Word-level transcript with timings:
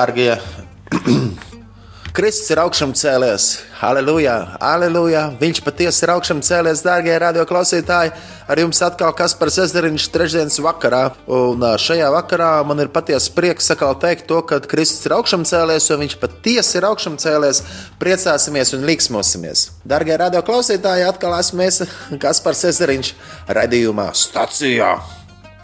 Dārgie, 0.00 0.32
Kristus 2.16 2.48
ir 2.54 2.60
augšām 2.62 2.94
cēlies. 2.96 3.48
Aleluja, 3.84 4.56
aleluja. 4.64 5.26
Viņš 5.36 5.60
patiesi 5.66 6.06
ir 6.06 6.12
augšām 6.14 6.40
cēlies, 6.46 6.80
dārgie 6.86 7.18
radioklausītāji. 7.20 8.14
Ar 8.48 8.62
jums 8.62 8.80
atkal 8.86 9.12
Kaspars 9.18 9.58
Ezeriņš 9.66 10.06
trešdienas 10.14 10.56
vakarā. 10.64 11.02
Un 11.28 11.68
šajā 11.84 12.08
vakarā 12.16 12.48
man 12.64 12.80
ir 12.80 12.88
patiesi 12.94 13.34
prieks 13.36 13.68
sakal 13.74 13.92
teikt 14.00 14.24
to, 14.30 14.40
ka 14.40 14.62
Kristus 14.64 15.04
ir 15.04 15.18
augšām 15.18 15.44
cēlies, 15.52 15.92
jo 15.92 16.00
viņš 16.00 16.16
patiesi 16.24 16.80
ir 16.80 16.88
augšām 16.88 17.20
cēlies. 17.20 17.64
Priecāsimies 18.00 18.72
un 18.78 18.88
liksmosimies. 18.88 19.68
Dārgie 19.84 20.16
radioklausītāji, 20.24 21.08
atkal 21.12 21.36
esmu 21.42 21.68
es 21.68 21.82
Kaspars 22.24 22.64
Ezeriņš 22.72 23.16
raidījumā 23.52 24.14
Stacijā. 24.16 24.94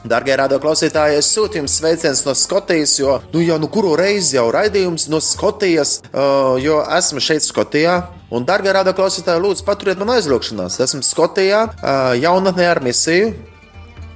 Darbie 0.05 0.37
radioklausītāji, 0.39 1.19
es 1.19 1.29
sūtu 1.35 1.59
jums 1.61 1.79
sveicienus 1.81 2.23
no 2.27 2.35
Skotijas, 2.37 2.93
jo, 3.01 3.17
nu, 3.33 3.41
jau 3.43 3.57
nu, 3.59 3.69
kuru 3.73 3.95
reizi 3.99 4.37
jau 4.37 4.45
raidījums 4.55 5.09
no 5.11 5.19
Skotijas, 5.25 5.97
uh, 6.13 6.55
jo 6.63 6.79
esmu 6.99 7.23
šeit 7.25 7.47
Skotijā. 7.47 7.97
Un, 8.31 8.45
darbie 8.47 8.73
radioklausītāji, 8.75 9.43
lūdzu, 9.43 9.65
paturiet 9.67 9.99
man 10.03 10.13
aizlūgšanās. 10.17 10.79
Esmu 10.85 11.03
Skotijā, 11.07 11.65
uh, 11.73 12.13
jaunatnē 12.19 12.69
ar 12.71 12.83
misiju, 12.85 13.33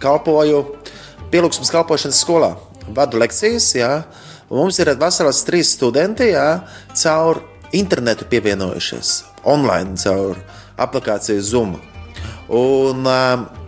kalpoju 0.03 0.63
pielūgsmes 1.33 1.73
kalpošanas 1.75 2.23
skolā, 2.23 2.55
vadu 2.95 3.19
lekcijas. 3.23 3.73
Jā. 3.79 3.93
Mums 4.51 4.79
ir 4.83 4.93
vasaras 4.99 5.45
trīs 5.47 5.75
studenti, 5.77 6.33
jā, 6.35 6.65
caur 6.99 7.43
internetu 7.75 8.27
pievienojušies, 8.31 9.15
online, 9.47 9.95
caur 9.99 10.39
aplikāciju 10.81 11.43
Zoom. 11.47 11.79
Un, 12.51 13.07
uh, 13.07 13.60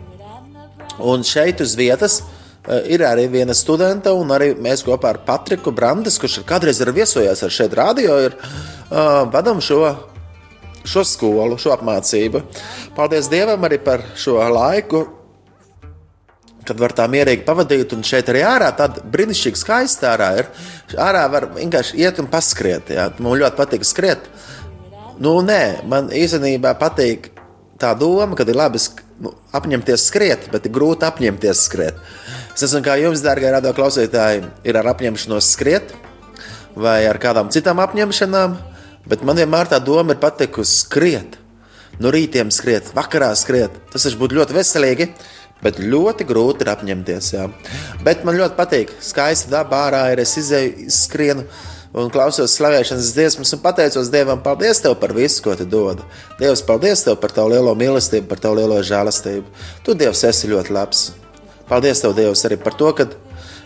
Un 1.01 1.25
šeit 1.25 1.63
uz 1.65 1.77
vietas 1.79 2.21
uh, 2.23 2.83
ir 2.85 3.05
arī 3.07 3.29
viena 3.33 3.57
studenta, 3.57 4.13
un 4.13 4.35
arī 4.35 4.53
mēs 4.59 4.85
kopā 4.87 5.15
ar 5.15 5.23
Patriku 5.27 5.73
Brandes, 5.73 6.19
kurš 6.21 6.43
kādreiz 6.49 6.83
ir 6.83 6.93
viesojās 6.93 7.43
ar 7.43 7.55
šeit 7.55 7.75
radio, 7.79 8.19
ir 8.29 8.37
uh, 8.37 9.25
vadām 9.33 9.63
šo, 9.65 9.81
šo 10.85 11.07
skolu, 11.09 11.59
šo 11.59 11.73
apmācību. 11.77 12.45
Paldies 12.97 13.33
Dievam 13.33 13.65
arī 13.69 13.81
par 13.83 14.05
šo 14.19 14.39
laiku, 14.53 15.07
kad 16.67 16.79
var 16.79 16.95
tā 16.97 17.07
mierīgi 17.11 17.45
pavadīt. 17.47 17.95
Un 17.97 18.05
šeit 18.07 18.31
arī 18.31 18.45
ārā 18.47 18.71
tāda 18.79 19.03
brīnišķīga 19.13 19.59
skaista 19.59 20.13
ārā 20.13 20.31
ir. 20.43 20.51
Ārā 21.01 21.25
var 21.33 21.49
vienkārši 21.57 22.03
iet 22.03 22.21
un 22.23 22.31
paskriet. 22.31 22.93
Jā. 22.95 23.09
Man 23.19 23.39
ļoti 23.41 23.59
patīk 23.59 23.87
skriet. 23.87 24.29
Nu, 25.23 25.37
nē, 25.45 25.85
man 25.91 26.09
īstenībā 26.15 26.75
patīk 26.81 27.32
tā 27.83 27.93
doma, 27.99 28.37
ka 28.39 28.47
ir 28.47 28.59
labi 28.59 28.81
nu, 29.23 29.35
apņemties 29.55 30.07
skriet, 30.09 30.49
bet 30.55 30.67
ir 30.67 30.75
grūti 30.75 31.07
apņemties 31.09 31.67
skriet. 31.67 31.99
Es 32.55 32.65
nezinu, 32.65 32.85
kā 32.87 32.97
jums, 33.01 33.25
dārgie 33.25 33.51
radio 33.53 33.75
klausītāji, 33.77 34.47
ir 34.69 34.79
ar 34.79 34.93
apņemšanos 34.95 35.53
skriet 35.57 35.95
vai 36.79 37.03
ar 37.05 37.19
kādām 37.21 37.51
citām 37.53 37.83
apņemšanām, 37.83 38.57
bet 39.09 39.25
man 39.27 39.39
vienmēr 39.41 39.71
tā 39.73 39.81
doma 39.83 40.15
ir 40.15 40.23
patikusi 40.23 40.85
skriet. 40.87 41.39
No 42.01 42.11
rītiem 42.13 42.49
skriet, 42.55 42.89
vakarā 42.97 43.31
skriet. 43.37 43.75
Tas 43.93 44.07
taču 44.07 44.19
būtu 44.23 44.39
ļoti 44.39 44.57
veselīgi, 44.57 45.09
bet 45.63 45.79
ļoti 45.79 46.27
grūti 46.27 46.65
ir 46.65 46.73
apņemties. 46.73 47.29
Jā. 47.35 47.45
Bet 48.05 48.25
man 48.27 48.39
ļoti 48.39 48.59
patīk, 48.59 48.95
skaista 49.05 49.53
daba 49.59 49.85
ārā 49.89 50.07
ir, 50.15 50.23
es 50.25 50.33
izēju, 50.41 50.89
skrienu 50.93 51.45
un 51.93 52.11
klausos 52.13 52.55
slavēšanas 52.57 53.13
dziesmas 53.13 53.53
un 53.53 53.61
pateicos 53.63 54.11
Dievam, 54.13 54.41
paldies 54.43 54.81
Tev 54.83 54.97
par 55.01 55.13
visu, 55.17 55.43
ko 55.45 55.57
Tu 55.59 55.67
dod. 55.69 56.01
Dievs, 56.41 56.65
paldies 56.67 57.05
Tev 57.05 57.19
par 57.21 57.35
Tavu 57.35 57.53
lielo 57.53 57.75
mīlestību, 57.79 58.29
par 58.31 58.41
Tavu 58.41 58.61
lielo 58.61 58.79
žēlastību. 58.81 59.45
Tu, 59.85 59.97
Dievs, 59.99 60.25
esi 60.29 60.51
ļoti 60.51 60.73
labs. 60.73 61.11
Paldies 61.69 62.01
Tev, 62.01 62.17
Dievs, 62.17 62.45
arī 62.49 62.59
par 62.61 62.77
to, 62.79 62.93
ka, 62.97 63.09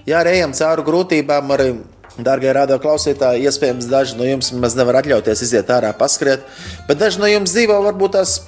ja 0.09 0.23
arī 0.23 0.41
ejam 0.41 0.57
cauri 0.57 0.87
grūtībām, 0.87 1.55
arī 1.55 1.71
Dārgie 2.17 2.53
radio 2.57 2.79
klausītāji, 2.81 3.45
iespējams, 3.45 3.91
daži 3.93 4.17
no 4.17 4.25
jums 4.25 4.49
maz 4.57 4.73
nevar 4.79 5.03
atļauties 5.03 5.43
iziet 5.45 5.69
ārā, 5.69 5.91
paskriet, 5.99 6.47
bet 6.89 6.97
daži 6.97 7.21
no 7.21 7.29
jums 7.29 7.53
dzīvo 7.53 7.77
varbūt 7.85 8.15
tās 8.17 8.39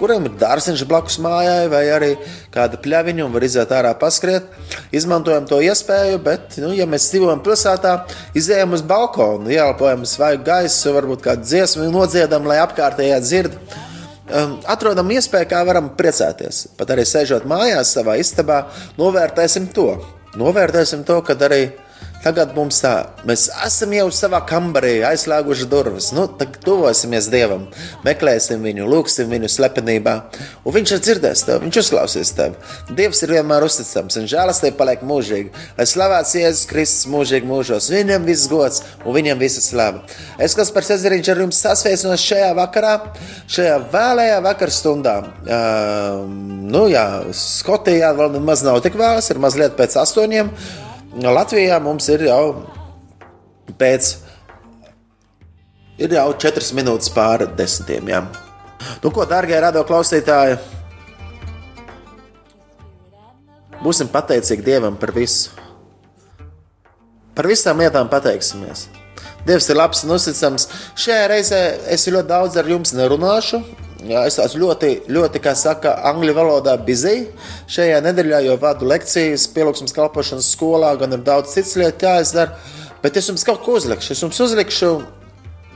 kuriem 0.00 0.26
ir 0.28 0.38
dārziņš 0.40 0.86
blakus 0.88 1.18
mājai, 1.22 1.68
vai 1.72 1.82
arī 1.92 2.10
kāda 2.54 2.80
pļaviņa 2.80 3.26
un 3.26 3.34
var 3.34 3.46
iziet 3.46 3.74
ārā 3.76 3.92
paskriet. 4.00 4.48
Izmantojam 4.96 5.46
to 5.50 5.60
iespēju, 5.64 6.22
bet, 6.24 6.56
nu, 6.62 6.72
ja 6.76 6.88
mēs 6.90 7.10
dzīvojam 7.12 7.44
pilsētā, 7.44 7.94
izējām 8.38 8.74
uz 8.76 8.84
balkonu, 8.86 9.52
ieelpojam 9.52 10.06
svaigu 10.08 10.46
gaisu, 10.48 10.94
varbūt 10.96 11.24
kādu 11.28 11.46
dziesmu 11.46 11.90
nodziedam, 11.92 12.48
lai 12.48 12.58
apkārtējā 12.64 13.20
dzird. 13.24 13.60
Um, 14.30 14.58
atrodam 14.70 15.08
iespēju, 15.10 15.48
kā 15.50 15.60
varam 15.66 15.88
priecāties. 15.98 16.68
Pat 16.78 16.92
arī 16.94 17.02
sēžot 17.08 17.46
mājās, 17.50 17.96
savā 17.96 18.14
istabā, 18.22 18.62
novērtēsim 18.98 19.66
to. 19.74 19.92
Novērtēsim 20.38 21.02
to, 21.06 21.18
kad 21.26 21.42
arī 21.42 21.64
Tagad 22.20 22.50
mums 22.52 22.82
tā, 22.82 22.92
mēs 23.24 23.46
esam 23.64 23.94
jau 23.96 24.10
savā 24.12 24.42
kambarī 24.44 24.98
aizslēguši 25.08 25.66
durvis. 25.72 26.10
Nu, 26.12 26.26
tad 26.28 26.58
tuvosimies 26.60 27.30
Dievam, 27.32 27.62
meklēsim 28.04 28.60
viņu, 28.60 28.84
lūgsim 28.92 29.30
viņu 29.32 29.48
slepenībā. 29.48 30.14
Un 30.60 30.74
viņš 30.74 30.92
ir 30.92 31.00
dzirdējis 31.06 31.44
tevi, 31.48 31.62
viņš 31.64 31.78
uzklausīs 31.80 32.32
tevi. 32.36 32.58
Dievs 32.98 33.24
ir 33.24 33.32
vienmēr 33.38 33.64
uzticams 33.64 34.20
un 34.20 34.28
žēlastība 34.28 34.76
paliek 34.82 35.06
mūžīgi. 35.08 35.64
Lai 35.78 35.86
slavēts 35.88 36.34
Jēzus 36.36 36.68
Kristus 36.68 37.08
mūžīgi 37.08 37.48
mūžos, 37.48 37.88
viņam 37.94 38.28
viss 38.28 38.52
gods 38.52 38.84
un 39.00 39.16
viņam 39.16 39.40
visa 39.40 39.64
slava. 39.64 40.04
Es, 40.36 40.52
kas 40.58 40.74
par 40.76 40.84
Cezariņš 40.84 41.32
ar 41.32 41.42
jums 41.46 41.62
sasveicinos 41.64 42.26
šajā 42.26 42.52
vakarā, 42.60 42.92
šajā 43.48 43.80
vēlējā 43.96 44.36
vakar 44.44 44.76
stundā. 44.76 45.16
Uh, 45.48 46.28
nu 46.68 46.84
jā, 46.92 47.08
Skotijā 47.32 48.12
vēl 48.20 48.36
maz 48.44 48.60
nav 48.66 48.84
tik 48.84 49.00
vēlas, 49.00 49.32
ir 49.32 49.40
mazliet 49.40 49.80
pēc 49.80 49.96
astoņiem. 50.04 50.52
Latvijā 51.18 51.80
mums 51.82 52.06
ir 52.08 52.22
jau 52.28 52.66
pēc. 53.78 54.12
Ir 56.00 56.14
jau 56.14 56.28
4 56.32 56.70
minūtes 56.78 57.10
pāri 57.12 57.48
desmitiem. 57.58 58.08
Jā. 58.08 58.20
Nu, 59.02 59.10
ko, 59.12 59.26
darbie 59.28 59.58
radioklausītāji, 59.60 60.56
būsim 63.82 64.08
pateicīgi 64.12 64.64
Dievam 64.64 64.96
par 64.96 65.12
visu. 65.12 65.50
Par 67.36 67.48
visām 67.48 67.82
lietām 67.82 68.08
pateiksimies. 68.08 68.86
Dievs 69.46 69.68
ir 69.72 69.78
labs 69.78 70.02
un 70.04 70.14
uzticams. 70.16 70.66
Šajā 71.00 71.28
reizē 71.32 71.60
es 71.92 72.08
ļoti 72.08 72.28
daudz 72.28 72.58
ar 72.60 72.68
jums 72.68 72.92
nerunāšu. 72.96 73.62
Jā, 74.08 74.22
es 74.24 74.38
esmu 74.40 74.62
ļoti, 74.62 74.90
ļoti, 75.12 75.40
kā 75.44 75.52
saka, 75.58 75.92
angļu 76.08 76.32
valodā 76.32 76.72
busy 76.80 77.26
šajā 77.68 77.98
nedēļā, 78.06 78.38
jo 78.46 78.54
vadu 78.60 78.88
lekcijas 78.88 79.44
pielūgsmes 79.52 79.92
kalpošanas 79.96 80.48
skolā, 80.54 80.94
gan 81.00 81.12
ir 81.12 81.24
daudz 81.26 81.52
citas 81.52 81.76
lietas 81.76 82.06
jāizdara. 82.06 82.78
Bet 83.02 83.18
es 83.20 83.28
jums 83.28 83.44
kaut 83.44 83.60
ko 83.64 83.76
uzlikšu. 83.76 84.14
Es 84.14 84.22
jums 84.24 84.40
uzlikšu 84.40 84.90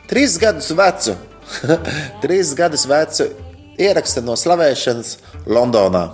trīs 0.09 0.39
gadus 0.41 0.71
vecu, 0.77 1.19
trīs 2.25 2.55
gadus 2.57 2.87
vecu 2.89 3.29
ierakstu 3.81 4.25
no 4.25 4.39
slavēšanas 4.41 5.17
Londonā. 5.51 6.07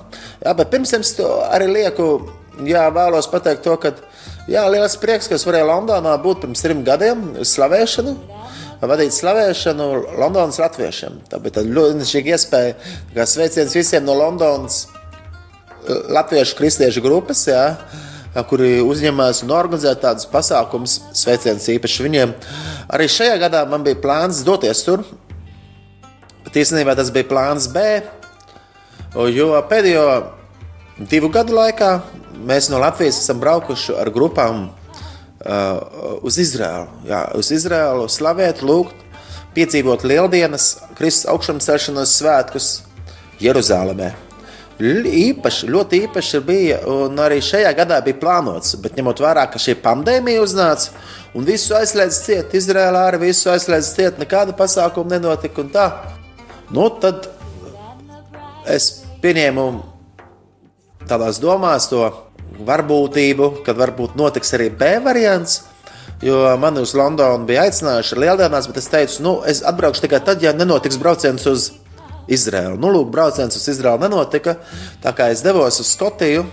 Jā, 0.42 0.54
bet 0.58 0.74
pirms 0.74 1.14
to 1.14 1.30
arī 1.46 1.70
lieku, 1.70 2.10
jā, 2.66 2.88
vēlos 2.94 3.30
pateikt 3.30 3.62
to, 3.66 3.76
ka 3.78 3.94
jā, 4.50 4.66
liels 4.72 4.98
prieks, 4.98 5.30
ka 5.30 5.38
es 5.38 5.46
varēju 5.46 5.70
Londonā 5.70 6.16
būt 6.22 6.42
pirms 6.46 6.66
trim 6.66 6.82
gadiem 6.86 7.28
slavēšanu 7.46 8.16
vadīt 8.88 9.12
slavēšanu 9.12 9.88
Londonas 10.20 10.60
latviešiem. 10.60 11.18
Tā 11.28 11.40
bija 11.42 11.64
ļoti 11.64 11.98
brīnišķīga 11.98 12.36
iespēja. 12.36 12.76
Kā 13.16 13.26
sveiciens 13.28 13.76
visiem 13.76 14.06
no 14.06 14.14
Londonas 14.16 14.86
eh, 14.86 15.98
latviešu 16.16 16.56
kristiešu 16.56 17.04
grupas, 17.04 17.44
jā, 17.50 17.64
kuri 18.48 18.78
uzņemās 18.80 19.42
un 19.44 19.52
organizē 19.56 19.92
tādus 20.00 20.28
pasākumus. 20.30 21.00
Sveiciens 21.12 21.68
īpaši 21.74 22.06
viņiem. 22.06 22.34
Arī 22.88 23.10
šajā 23.10 23.36
gadā 23.42 23.66
man 23.68 23.84
bija 23.84 24.00
plāns 24.00 24.44
doties 24.46 24.84
tur. 24.86 25.04
Bet 26.46 26.56
īstenībā 26.64 26.96
tas 26.96 27.12
bija 27.14 27.28
plāns 27.28 27.68
B, 27.70 28.00
jo 29.30 29.52
pēdējo 29.70 30.06
divu 31.10 31.28
gadu 31.32 31.54
laikā 31.54 31.90
mēs 32.48 32.70
no 32.72 32.80
Latvijas 32.80 33.20
esam 33.20 33.40
braukuši 33.42 33.94
ar 34.00 34.10
grupām 34.14 34.68
uz 36.22 36.38
Izraēlu. 36.40 37.04
Jā, 37.08 37.22
uz 37.38 37.50
Izraēlu 37.54 38.08
slavēt, 38.12 38.64
lūgt, 38.66 38.96
piedzīvot 39.56 40.04
lieldienas, 40.04 40.76
Kristus 40.98 41.28
augšām 41.30 41.60
svētkus 41.60 42.82
Jeruzalemē. 43.40 44.12
Īpaši, 44.80 45.68
ļoti 45.68 45.98
īpaši 46.06 46.38
bija, 46.40 46.78
un 46.88 47.18
arī 47.20 47.40
šajā 47.44 47.72
gadā 47.76 47.98
bija 48.04 48.16
plānots, 48.16 48.78
bet 48.80 48.96
ņemot 48.96 49.20
vērā, 49.20 49.44
ka 49.52 49.60
šī 49.60 49.74
pandēmija 49.82 50.40
uznāca 50.40 50.94
un 51.36 51.44
visu 51.44 51.74
aizslēdz 51.76 52.20
ciet, 52.24 52.54
Izrēlā 52.56 53.02
arī 53.10 53.26
visu 53.26 53.50
aizslēdz 53.52 53.90
ciet, 53.92 54.20
nekāda 54.20 54.56
pasākuma 54.56 55.18
nenotika 55.18 55.60
un 55.60 55.68
tā. 55.74 55.86
Nu, 56.72 56.88
tad 57.02 57.28
es 58.72 59.02
pieņēmu 59.20 59.66
tādās 61.10 61.42
domās 61.42 61.90
to 61.90 62.06
varbūtību, 62.66 63.50
kad 63.66 63.78
varbūt 63.78 64.16
notiks 64.18 64.54
arī 64.56 64.70
B 64.70 64.94
variants. 65.04 65.62
Jo 66.20 66.42
mani 66.60 66.82
uz 66.84 66.92
Londonu 66.96 67.46
bija 67.48 67.64
aicinājuši 67.64 68.18
lieldienās, 68.20 68.66
bet 68.68 68.80
es 68.82 68.90
teicu, 68.92 69.22
nu, 69.24 69.36
es 69.48 69.62
atbraukšu 69.64 70.04
tikai 70.04 70.20
tad, 70.24 70.42
ja 70.44 70.52
nenotiks 70.52 70.98
brauciens 71.00 71.46
uz 71.48 71.70
Izraēlu. 72.30 72.76
Nu, 72.80 72.90
lūk, 72.92 73.08
brauciens 73.14 73.56
uz 73.56 73.68
Izraēlu 73.72 74.04
nenotika. 74.04 74.58
Tā 75.02 75.14
kā 75.16 75.30
es 75.32 75.40
devos 75.46 75.80
uz 75.80 75.94
Skotiju, 75.94 76.44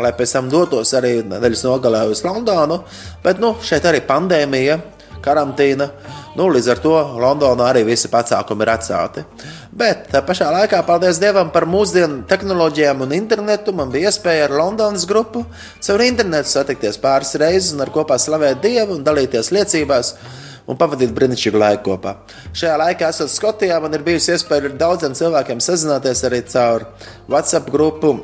lai 0.00 0.14
pēc 0.16 0.32
tam 0.38 0.48
dotos 0.52 0.94
arī 0.96 1.18
nedēļas 1.26 1.66
nogalē 1.66 2.06
uz 2.10 2.24
Londonu. 2.24 2.80
Bet 3.24 3.42
nu, 3.42 3.52
šeit 3.66 3.84
arī 3.86 4.00
pandēmija, 4.08 4.80
karantīna. 5.24 5.90
Nu, 6.38 6.48
līdz 6.48 6.72
ar 6.72 6.80
to 6.82 6.94
Londonā 7.20 7.70
arī 7.72 7.84
visi 7.88 8.08
pasākumi 8.10 8.64
ir 8.64 8.72
atcelti. 8.72 9.24
Bet 9.70 10.08
tā 10.10 10.18
pašā 10.26 10.48
laikā, 10.50 10.80
paldies 10.82 11.20
Dievam 11.22 11.52
par 11.54 11.62
mūsdienu 11.70 12.24
tehnoloģijām 12.30 13.04
un 13.04 13.12
internetu, 13.14 13.70
man 13.76 13.92
bija 13.92 14.10
iespēja 14.10 14.48
ar 14.48 14.54
Londonas 14.58 15.04
grupu 15.06 15.44
caur 15.78 16.02
internetu 16.02 16.50
satikties 16.50 16.98
pāris 16.98 17.36
reizes 17.38 17.76
un 17.76 17.84
ar 17.84 17.92
kopā 17.94 18.18
slavēt 18.18 18.58
Dievu 18.64 18.96
un 18.98 19.04
dalīties 19.06 19.52
liecībās 19.54 20.10
un 20.66 20.78
pavadīt 20.78 21.12
brīnišķīgu 21.14 21.60
laiku 21.62 21.84
kopā. 21.92 22.16
Šajā 22.50 22.74
laikā, 22.82 23.12
esot 23.14 23.30
Skotijā, 23.30 23.78
man 23.82 23.94
ir 23.94 24.02
bijusi 24.06 24.34
iespēja 24.34 24.72
ar 24.72 24.74
daudziem 24.80 25.14
cilvēkiem 25.18 25.62
sazināties 25.62 26.24
arī 26.26 26.42
caur 26.50 26.88
WhatsApp 27.30 27.70
grupu 27.70 28.16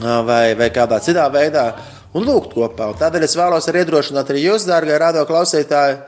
vai, 0.00 0.54
vai 0.56 0.70
kādā 0.72 1.00
citā 1.04 1.28
veidā 1.32 1.66
un 2.16 2.24
lūgt 2.24 2.56
kopā. 2.56 2.88
Un 2.94 2.98
tādēļ 3.00 3.28
es 3.28 3.36
vēlos 3.36 3.68
arī 3.68 3.84
iedrošināt 3.84 4.32
arī 4.32 4.46
jūs, 4.46 4.64
dārgie 4.68 4.96
radio 4.96 5.28
klausītāji, 5.28 6.00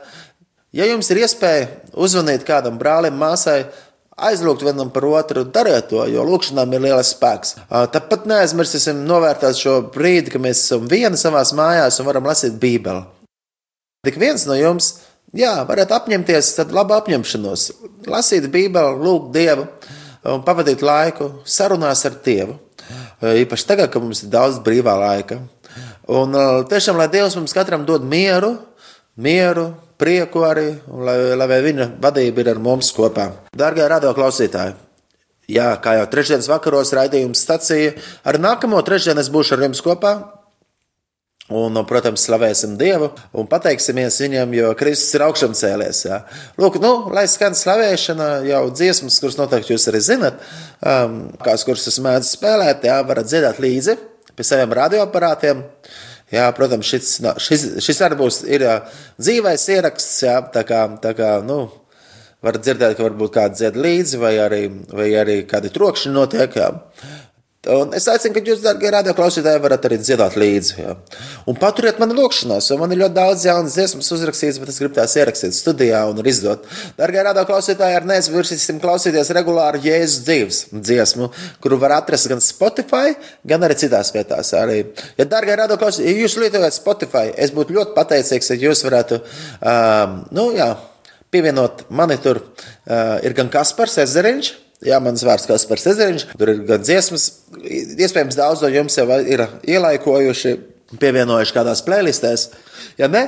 ja 0.81 0.89
jums 0.89 1.13
ir 1.13 1.23
iespēja 1.27 1.69
uzvanīt 1.93 2.45
kādam 2.47 2.81
brālim, 2.81 3.17
māsai, 3.21 3.61
aizlūgt 4.27 4.63
vienam 4.65 4.91
par 4.93 5.05
otru, 5.09 5.43
dariet 5.43 5.89
to, 5.91 6.03
jo 6.09 6.23
lūkšanām 6.27 6.75
ir 6.77 6.83
liels 6.85 7.13
spēks. 7.15 7.55
Tāpat 7.69 8.27
neaizmirsīsim 8.29 9.03
novērtēt 9.07 9.59
šo 9.59 9.77
brīdi, 9.93 10.33
kad 10.33 10.43
mēs 10.43 10.63
esam 10.65 10.87
vieni 10.91 11.19
savā 11.19 11.43
mājās 11.57 11.99
un 11.99 12.09
varam 12.09 12.29
lasīt 12.29 12.55
Bībeli. 12.61 13.03
Tik 14.07 14.17
viens 14.21 14.47
no 14.49 14.57
jums, 14.57 14.93
jā, 15.37 15.53
varat 15.69 15.91
apņemties, 15.93 16.55
tad 16.57 16.73
labu 16.73 16.95
apņemšanos, 16.97 17.67
lasīt 18.09 18.47
Bībeli, 18.53 18.97
lūgt 19.03 19.29
Dievu 19.35 19.67
un 20.31 20.41
pavadīt 20.45 20.81
laiku 20.85 21.31
sarunās 21.45 22.05
ar 22.09 22.17
Dievu. 22.25 22.57
Īpaši 23.21 23.67
tagad, 23.69 23.91
kad 23.93 24.01
mums 24.01 24.23
ir 24.25 24.31
daudz 24.33 24.57
brīvā 24.65 24.95
laika. 24.97 25.37
Un 26.11 26.33
tiešām, 26.69 26.97
lai 26.97 27.07
Dievs 27.13 27.37
mums 27.37 27.53
katram 27.55 27.85
dod 27.85 28.03
mieru, 28.03 28.55
mieru, 29.21 29.69
prieku 30.01 30.45
arī, 30.47 30.67
lai, 31.05 31.17
lai 31.37 31.61
viņa 31.61 31.91
vadība 32.01 32.41
ir 32.43 32.55
ar 32.55 32.61
mums 32.63 32.89
kopā. 32.97 33.29
Darbie 33.53 33.85
radio 33.85 34.15
klausītāji! 34.17 34.73
Jā, 35.51 35.73
kā 35.83 35.97
jau 35.97 36.05
trešdienas 36.11 36.47
vakaros 36.47 36.93
raidījums 36.95 37.41
stācija, 37.43 37.95
ar 38.23 38.37
nākamo 38.39 38.79
trešdienu 38.87 39.19
es 39.21 39.29
būšu 39.33 39.57
ar 39.57 39.65
jums 39.67 39.81
kopā. 39.83 40.13
Un, 41.51 41.75
protams, 41.83 42.23
slavēsim 42.23 42.77
Dievu 42.79 43.09
un 43.35 43.47
pateiksimies 43.51 44.21
Viņam, 44.23 44.53
jo 44.55 44.69
Kristus 44.79 45.17
ir 45.17 45.25
augšām 45.25 45.55
cēlies. 45.57 46.05
Jā. 46.05 46.21
Lūk, 46.61 46.77
nu, 46.79 46.93
lai 47.11 47.25
skan 47.27 47.57
slavēšana, 47.57 48.29
jau 48.47 48.61
dziesmas, 48.71 49.17
kuras 49.19 49.35
noteikti 49.35 49.75
jūs 49.75 49.89
arī 49.91 49.99
zinat, 50.05 50.39
um, 50.79 51.17
kās 51.43 51.67
kuras 51.67 51.89
es 51.91 51.99
mēdzu 52.03 52.37
spēlēt, 52.37 52.87
jā, 52.87 53.01
varat 53.09 53.27
dziedāt 53.27 53.59
līdzi 53.59 53.97
pie 54.37 54.47
saviem 54.47 54.71
radioaparātiem. 54.79 55.65
Jā, 56.31 56.47
protams, 56.55 56.87
šis, 56.87 57.17
šis, 57.43 57.63
šis 57.83 58.01
arī 58.05 58.17
būs 58.21 58.41
ir, 58.47 58.63
dzīvais 59.19 59.67
ieraksts, 59.75 60.21
jā, 60.23 60.37
tā 60.53 60.63
kā, 60.67 60.85
tā 61.03 61.11
kā 61.17 61.33
nu, 61.43 61.65
var 62.41 62.57
dzirdēt, 62.57 62.95
ka 62.97 63.05
varbūt 63.05 63.33
kāds 63.35 63.59
dzied 63.59 63.77
līdzi, 63.77 64.19
vai 64.21 64.33
arī, 64.41 64.61
vai 64.95 65.09
arī 65.19 65.41
kādi 65.49 65.73
trokšņi 65.73 66.13
notiek. 66.15 66.55
Jā. 66.57 66.71
Un 67.69 67.91
es 67.93 68.07
aicinu, 68.09 68.33
ka 68.33 68.41
jūs, 68.41 68.63
darbie 68.63 68.89
radioklausītāji, 68.89 69.59
varat 69.61 69.83
arī 69.85 69.99
dziedāt 70.01 70.33
līdzi. 70.33 70.71
Ja. 70.79 70.95
Un 71.45 71.59
paturiet 71.61 71.99
mani 72.01 72.15
lūkšanās, 72.17 72.71
jo 72.71 72.77
man 72.81 72.89
ir 72.95 73.03
ļoti 73.03 73.13
daudz 73.13 73.43
jaunas 73.45 73.75
dziesmas 73.75 74.07
uzrakstītas, 74.15 74.57
bet 74.57 74.71
es 74.73 74.79
gribu 74.81 74.95
tās 74.95 75.13
ierakstīt 75.13 75.53
studijā 75.53 75.99
un 76.09 76.25
izdot. 76.25 76.65
Darbie 76.97 77.21
radioklausītāji, 77.27 77.99
ar 77.99 78.07
neaizmirsīsim 78.09 78.79
klausīties 78.81 79.29
regulāri 79.37 79.83
Jēzus 79.85 80.23
dzīves 80.25 80.63
dziesmu, 80.73 81.29
kuru 81.61 81.77
var 81.83 81.99
atrast 81.99 82.31
gan 82.31 82.41
Spotify, 82.41 83.13
gan 83.45 83.61
arī 83.69 83.77
citās 83.83 84.09
vietās. 84.15 84.55
Arī. 84.57 84.79
Ja, 85.21 85.29
darbie 85.29 85.59
radioklausītāji, 85.61 86.15
ja 86.15 86.25
jūs 86.25 86.39
lietojat 86.41 86.79
Spotify, 86.79 87.27
es 87.37 87.53
būtu 87.53 87.77
ļoti 87.77 87.93
pateicīgs, 87.93 88.55
ja 88.55 88.57
jūs 88.57 88.81
varētu, 88.89 89.21
um, 89.61 90.17
nu 90.33 90.49
jā, 90.57 90.71
pievienot 91.29 91.85
mani 91.93 92.17
tur, 92.25 92.41
uh, 92.41 93.21
ir 93.21 93.37
gan 93.37 93.53
Kaspars 93.53 94.01
Ezeriņš. 94.01 94.53
Jā, 94.81 94.97
mans 95.03 95.21
vārds 95.21 95.45
ir 95.45 95.51
Kaspars 95.51 95.85
Ezeriņš. 95.91 96.25
Tur 96.39 96.49
ir 96.49 96.63
gan 96.65 96.81
dziesmas, 96.81 97.27
iespējams, 97.61 98.37
daudz 98.39 98.63
no 98.65 98.71
jums 98.73 98.97
jau 98.97 99.05
ir 99.21 99.43
ielaikojuši, 99.69 100.55
pievienojuši 101.01 101.55
kādās 101.55 101.83
playlistēs. 101.85 102.47
Ja 102.97 103.09
ne, 103.11 103.27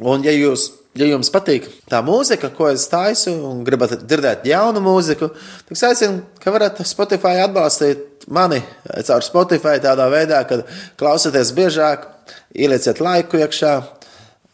un 0.00 0.24
ja, 0.24 0.32
jūs, 0.32 0.70
ja 0.96 1.10
jums 1.10 1.28
patīk 1.34 1.68
tā 1.90 2.00
mūzika, 2.06 2.48
ko 2.56 2.70
es 2.72 2.88
taisu, 2.88 3.34
un 3.50 3.60
gribat 3.66 3.92
dzirdēt 4.06 4.48
jaunu 4.48 4.80
mūziku, 4.84 5.28
tad 5.68 5.76
es 5.76 5.84
aicinu, 5.90 6.24
ka 6.40 6.54
varat 6.54 6.80
Spotify 6.88 7.42
atbalstīt 7.44 8.26
mani 8.32 8.62
caur 9.06 9.24
Spotify 9.24 9.76
tādā 9.84 10.08
veidā, 10.12 10.40
ka 10.48 10.62
klausieties 10.98 11.52
biežāk, 11.56 12.08
ielieciet 12.56 13.04
laiku 13.04 13.44
iekšā. 13.44 13.76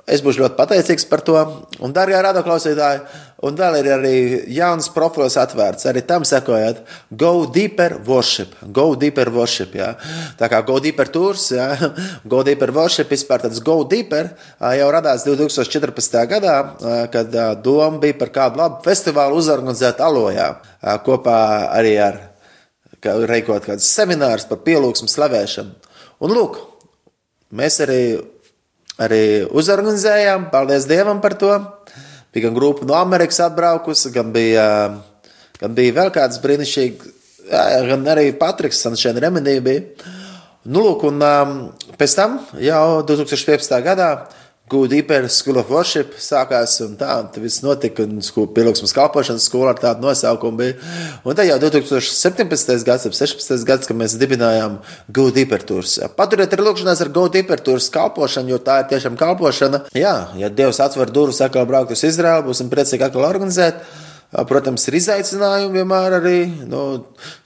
Es 0.07 0.23
būšu 0.25 0.43
ļoti 0.43 0.59
pateicīgs 0.59 1.07
par 1.07 1.23
to. 1.27 1.37
Un, 1.79 1.93
darbie 1.95 2.19
radioklausītāji, 2.19 3.05
Un 3.43 3.57
vēl 3.59 3.81
ir 3.81 3.89
arī 3.91 4.17
jauns 4.55 4.87
profils 4.95 5.35
atvērts. 5.41 5.89
Arī 5.91 6.05
tam 6.07 6.23
sekojot, 6.27 6.79
Go 7.19 7.33
Deeper 7.51 7.97
Worship. 8.07 8.53
Go 8.71 8.93
Deeper 8.95 9.33
Worship. 9.35 9.75
Jā. 9.75 9.89
Tā 10.39 10.47
kā 10.51 10.61
Go 10.67 10.77
Deeper 10.83 11.11
Tours, 11.11 11.49
jā. 11.57 11.67
Go 12.31 12.45
Deeper 12.47 12.71
Worship 12.77 13.11
vispār 13.11 13.43
tāds 13.43 13.59
Go 13.67 13.81
Deeper 13.83 14.31
jau 14.79 14.91
radās 14.95 15.27
2014. 15.27 16.21
gadā, 16.31 16.55
kad 17.11 17.35
doma 17.65 17.99
bija 18.05 18.21
par 18.21 18.31
kādu 18.37 18.63
labu 18.63 18.79
festivālu 18.87 19.43
uzorganizēt 19.43 19.99
Alojā 20.07 20.53
kopā 21.03 21.39
arī 21.75 21.97
ar 21.99 22.21
reikot 23.03 23.67
kādus 23.67 23.91
seminārus 23.91 24.47
par 24.47 24.63
pielūgsmu 24.63 25.11
slavēšanu. 25.11 25.75
Un 26.23 26.37
lūk, 26.39 26.63
mēs 27.59 27.83
arī, 27.83 28.03
arī 29.03 29.23
uzorganizējām, 29.51 30.49
paldies 30.53 30.87
Dievam 30.91 31.21
par 31.23 31.37
to. 31.41 31.53
Bija 32.33 32.49
gan 32.49 32.57
grupa 32.57 32.87
no 32.89 32.97
Amerikas 32.97 33.43
atbraukusi, 33.45 34.13
gan 34.15 34.33
bija, 34.33 34.67
gan 35.61 35.75
bija 35.77 35.97
vēl 35.99 36.13
kāds 36.15 36.41
brīnišķīgs, 36.43 37.13
gan 37.91 38.07
arī 38.09 38.31
Patriks 38.39 38.81
Sančēna 38.85 39.21
Remedija 39.27 39.65
bija. 39.65 40.13
Nu, 40.63 40.85
lūk, 40.85 41.03
un 41.09 41.19
um, 41.27 41.57
pēc 41.99 42.15
tam 42.15 42.39
jau 42.63 43.03
2015. 43.09 43.75
gadā 43.83 44.11
Good 44.71 44.91
Deeper 44.91 45.29
School 45.29 45.59
of 45.59 45.71
Worship 45.75 46.15
sākās, 46.23 46.77
un 46.85 46.95
tā 46.97 47.11
un 47.21 47.27
viss 47.43 47.61
notika. 47.65 48.05
Pielūgsmes 48.57 48.95
kalpošanas 48.97 49.45
skola 49.49 49.73
ar 49.75 49.81
tādu 49.83 50.07
nosaukumu 50.07 50.61
bija. 50.61 50.77
Un 51.27 51.37
tad 51.37 51.49
jau 51.49 51.59
2017. 51.61 52.85
gads, 52.87 53.09
16. 53.11 53.67
gads, 53.69 53.91
kad 53.91 53.99
mēs 53.99 54.15
dibinājām 54.21 54.79
Good 55.13 55.67
Tours. 55.67 55.99
Paturiet 56.17 56.55
arī 56.55 56.65
lūkšanās 56.69 57.03
ar 57.05 57.11
Good 57.13 57.51
Tours 57.67 57.91
kalpošanu, 57.93 58.55
jo 58.55 58.61
tā 58.63 58.79
ir 58.81 58.89
tiešām 58.95 59.19
kalpošana. 59.21 59.83
Jā, 59.99 60.15
ja 60.39 60.49
Dievs 60.49 60.81
atver 60.81 61.11
durvis 61.11 61.43
atkal 61.45 61.67
braukt 61.69 61.93
uz 61.93 62.05
Izraelu, 62.09 62.47
būsim 62.47 62.71
priecīgi 62.73 63.05
atkal 63.09 63.27
organizēt. 63.29 63.83
Protams, 64.49 64.87
ir 64.89 64.97
izaicinājumi 64.97 65.83
vienmēr 65.83 66.17
arī. 66.17 66.39
Nu, 66.71 67.03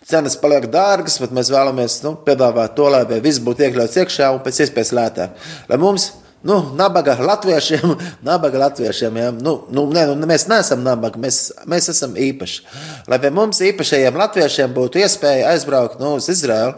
cenas 0.06 0.36
paliek 0.38 0.68
dārgas, 0.70 1.16
bet 1.18 1.34
mēs 1.34 1.50
vēlamies 1.50 1.98
nu, 2.04 2.14
piedāvāt 2.28 2.76
to, 2.78 2.86
lai 2.92 3.02
viss 3.18 3.42
būtu 3.42 3.66
iekļauts 3.66 3.98
iekšā 4.04 4.30
un 4.36 4.44
pēc 4.44 4.62
iespējas 4.62 4.94
lētāk. 4.94 5.50
Lai 5.72 5.80
mums 5.82 6.12
Nu, 6.46 6.60
nabaga 6.78 7.16
latviešiem, 7.18 7.96
nabaga 8.28 8.58
latviešiem 8.58 9.16
ja? 9.18 9.30
nu, 9.34 9.56
nu, 9.70 9.86
ne, 9.90 10.06
nu, 10.14 10.28
mēs 10.30 10.46
neesam 10.50 10.84
nabaga, 10.86 11.18
mēs, 11.18 11.40
mēs 11.66 11.90
esam 11.90 12.14
īpaši. 12.14 12.62
Lai 13.10 13.18
pie 13.22 13.32
mums 13.34 13.62
īpašajiem 13.66 14.18
latviešiem 14.22 14.74
būtu 14.76 15.02
iespēja 15.02 15.50
aizbraukt 15.54 15.98
nu, 16.02 16.14
uz 16.20 16.28
Izraelu, 16.30 16.76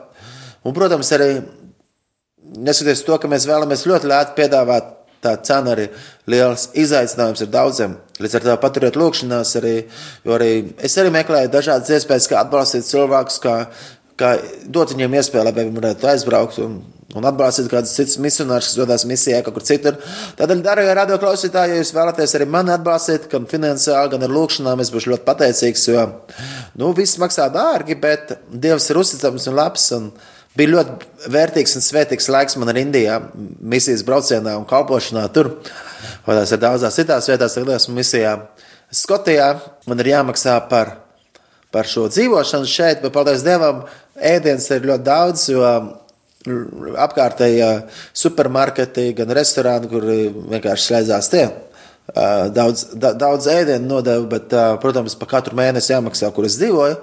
un, 0.65 0.77
protams, 0.77 1.13
arī 1.17 1.31
neskatoties 2.57 3.05
to, 3.05 3.19
ka 3.21 3.29
mēs 3.29 3.45
vēlamies 3.49 3.85
ļoti 3.91 4.09
lēti 4.09 4.37
piedāvāt, 4.39 4.95
tā 5.25 5.35
cena 5.45 5.75
arī 5.75 5.89
liels 6.31 6.69
izaicinājums 6.79 7.43
ir 7.43 7.51
daudziem. 7.53 7.97
Līdz 8.23 8.39
ar 8.39 8.45
to 8.47 8.57
paturiet 8.63 8.97
lūkšanās 8.99 9.57
arī, 9.61 9.75
jo 10.25 10.35
arī 10.39 10.51
es 10.85 10.97
arī 10.99 11.13
meklēju 11.15 11.51
dažādas 11.53 11.91
iespējas, 11.99 12.29
kā 12.31 12.41
atbalstīt 12.41 12.87
cilvēkus, 12.89 13.39
kā, 13.43 13.57
kā 14.19 14.37
dot 14.67 14.95
viņiem 14.95 15.19
iespēju, 15.21 15.45
lai 15.47 15.57
viņi 15.57 15.75
varētu 15.79 16.09
aizbraukt. 16.13 16.61
Un, 16.65 16.79
un 17.17 17.25
atbalstīt 17.25 17.71
kādus 17.73 17.95
citus 17.97 18.19
misionārus, 18.21 18.69
kas 18.69 18.79
dodas 18.79 19.07
misijā 19.09 19.41
kaut 19.45 19.57
kur 19.57 19.65
citur. 19.65 19.97
Tādēļ, 20.37 20.63
darbie 20.65 20.97
radio 20.97 21.17
klausītāji, 21.23 21.73
ja 21.73 21.83
jūs 21.83 21.95
vēlaties 21.97 22.35
arī 22.37 22.49
mani 22.53 22.75
atbalstīt, 22.75 23.31
gan 23.33 23.49
finansiāli, 23.49 24.13
gan 24.13 24.27
ar 24.27 24.35
lūkšanām, 24.35 24.83
es 24.85 24.93
būšu 24.93 25.15
ļoti 25.15 25.25
pateicīgs, 25.29 25.87
jo 25.89 26.05
nu, 26.79 26.93
viss 26.97 27.21
maksā 27.21 27.49
dārgi, 27.55 27.97
bet 28.03 28.37
Dievs 28.53 28.91
ir 28.93 29.01
uzticams 29.01 29.49
un 29.49 29.57
labs. 29.57 29.89
Un 29.97 30.11
bija 30.59 30.75
ļoti 30.75 31.31
vērtīgs 31.33 31.77
un 31.79 31.85
svētīgs 31.85 32.31
laiks 32.33 32.57
man 32.59 32.73
ar 32.73 32.81
Indijā, 32.81 33.19
misijas 33.61 34.05
braucienā 34.07 34.57
un 34.59 34.67
kalpošanā 34.69 35.27
tur. 35.35 35.55
Vai 36.27 36.37
tās 36.37 36.53
ir 36.53 36.61
daudzās 36.63 36.99
citās 36.99 37.29
vietās, 37.31 37.57
kad 37.57 37.77
esmu 37.77 37.97
misijā. 37.97 38.35
Skotijā 38.95 39.53
man 39.89 40.01
ir 40.03 40.13
jāmaksā 40.13 40.57
par, 40.71 40.97
par 41.73 41.89
šo 41.89 42.07
dzīvošanu 42.13 42.69
šeit, 42.69 43.03
bet 43.05 43.15
paldies 43.15 43.45
Dievam, 43.47 43.85
ēdienas 44.21 44.69
ir 44.75 44.89
ļoti 44.91 45.07
daudz, 45.07 45.47
jo 45.53 45.65
apkārtējā 47.03 47.71
supermarketi, 48.17 49.11
gan 49.19 49.33
restorāni, 49.37 49.91
kur 49.91 50.07
vienkārši 50.09 50.91
slēdzās 50.91 51.33
tie. 51.33 51.47
Daudz, 52.55 52.87
da, 52.97 53.13
daudz 53.19 53.51
ēdienu 53.53 53.85
nodevu, 53.91 54.29
bet, 54.31 54.55
protams, 54.81 55.19
par 55.19 55.29
katru 55.35 55.59
mēnesi 55.59 55.93
jāmaksā, 55.93 56.31
kur 56.33 56.49
es 56.49 56.57
dzīvoju. 56.61 57.03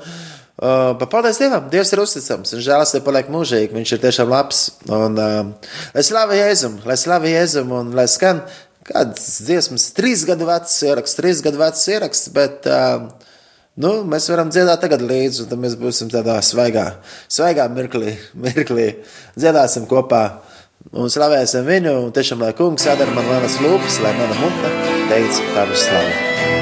Uh, 0.56 0.96
paldies 1.12 1.36
Dievam! 1.36 1.66
Dievs 1.68 1.90
ir 1.92 2.00
uzticams, 2.00 2.54
un 2.56 2.62
žēlastība 2.64 3.04
paliek 3.10 3.28
mūžīgi. 3.28 3.76
Viņš 3.76 3.92
ir 3.92 4.00
tiešām 4.06 4.30
labs. 4.32 4.62
Un, 4.88 5.18
uh, 5.20 5.74
lai 5.92 6.04
slavu 6.08 6.38
Jēzum, 6.38 6.78
lai 6.88 6.96
slavu 6.96 7.28
Jēzum, 7.28 7.74
un 7.76 7.90
lai 7.98 8.06
skan 8.08 8.40
kāds 8.88 9.26
dziesmas, 9.44 9.90
trīs 9.98 10.24
gadu 10.28 10.48
vecs 10.48 10.78
ieraksts, 10.88 11.20
trīs 11.20 11.42
gadu 11.44 11.60
vecs 11.60 11.84
ieraksts, 11.92 12.32
bet 12.32 12.70
uh, 12.72 13.10
nu, 13.82 13.94
mēs 14.10 14.30
varam 14.32 14.52
dziedāt 14.54 14.84
tagad 14.84 15.04
līdzi, 15.06 15.46
un 15.46 15.52
tad 15.52 15.62
mēs 15.62 15.78
būsim 15.80 16.12
tādā 16.14 16.38
svaigā, 16.46 16.88
svaigā 17.28 17.68
mirklī, 17.72 18.16
mirklī. 18.48 18.92
Dziedāsim 19.38 19.88
kopā 19.92 20.26
un 20.96 21.12
slavēsim 21.12 21.66
viņu, 21.68 21.96
un 22.08 22.14
tiešām, 22.16 22.44
lai 22.46 22.54
kungs 22.58 22.88
jādara 22.88 23.16
man 23.16 23.28
manas 23.32 23.60
lūpas, 23.64 24.02
lai 24.06 24.14
mana 24.20 24.38
mutne 24.44 24.76
teica 25.12 25.50
tavu 25.56 25.82
slavu. 25.86 26.55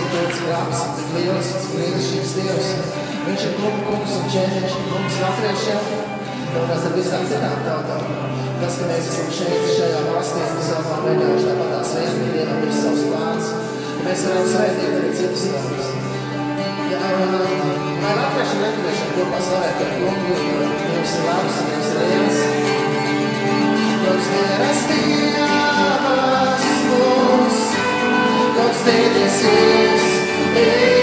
ir 0.00 0.08
tāds 0.14 0.40
grāmatas, 0.44 0.82
bet 0.96 1.08
liels 1.16 1.48
un 1.56 1.66
brīnišķīgs 1.74 2.32
Dievs. 2.38 2.68
Viņš 3.26 3.42
ir 3.46 3.52
kungu 3.58 3.80
kungs 3.86 4.14
un 4.16 4.24
ķēniņš 4.34 4.72
un 4.78 4.84
kungs 4.90 5.16
latviešiem. 5.24 5.82
Un 6.50 6.64
tas 6.66 6.86
ir 6.88 6.92
visām 6.96 7.22
citām 7.30 7.60
tautām. 7.66 8.02
Tas, 8.60 8.74
ka 8.80 8.84
mēs 8.90 9.10
esam 9.12 9.28
šeit, 9.34 9.68
šajā 9.76 10.00
valstī, 10.08 10.40
mēs 10.42 10.66
esam 10.66 10.82
vienkārši 11.04 11.46
tāpat 11.48 11.68
tās 11.74 11.90
vien, 11.96 12.10
ka 12.16 12.26
Dievam 12.34 12.64
ir 12.66 12.72
savs 12.78 13.04
plāns. 13.10 13.46
Un 13.94 14.02
mēs 14.08 14.20
varam 14.28 14.46
svētīt 14.50 14.92
arī 14.98 15.10
citus 15.20 15.44
tautas. 15.52 15.86
Jā, 16.90 17.00
un 17.20 17.30
lai 17.36 18.14
latvieši 18.18 18.54
un 18.56 18.60
latvieši 18.66 19.04
kopā 19.14 19.38
slavēt 19.46 19.74
par 19.80 19.90
kungu, 20.00 20.34
jo 20.48 20.60
Dievs 20.82 21.12
ir 21.20 21.22
labs 21.28 21.54
un 21.60 21.64
Dievs 21.70 21.90
ir 21.92 21.96
viens. 22.10 22.38
Dievs 24.02 24.26
ir 24.40 24.68
astījāvas, 24.72 26.10
Lūdzu. 26.90 27.19
todos 28.60 29.42
is? 29.44 30.99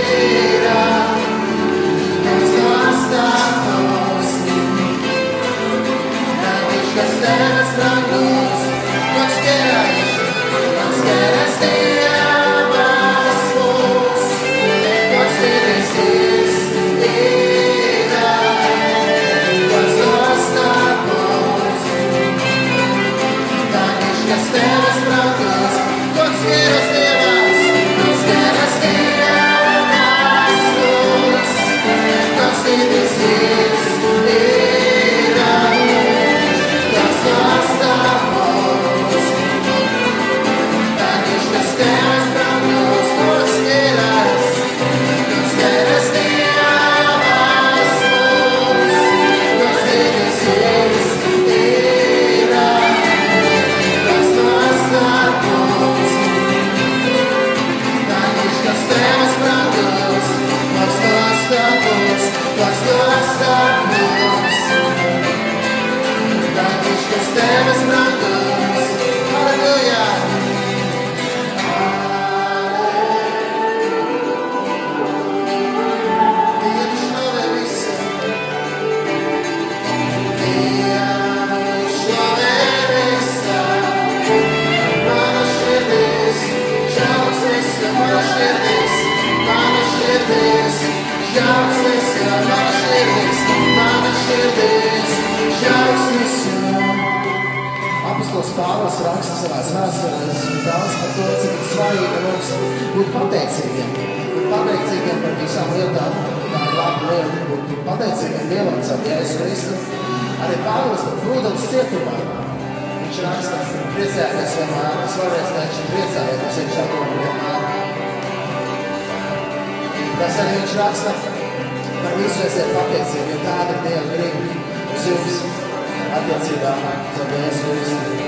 caur 127.16 127.32
Jēzu 127.34 127.74
Kristu. 127.74 128.28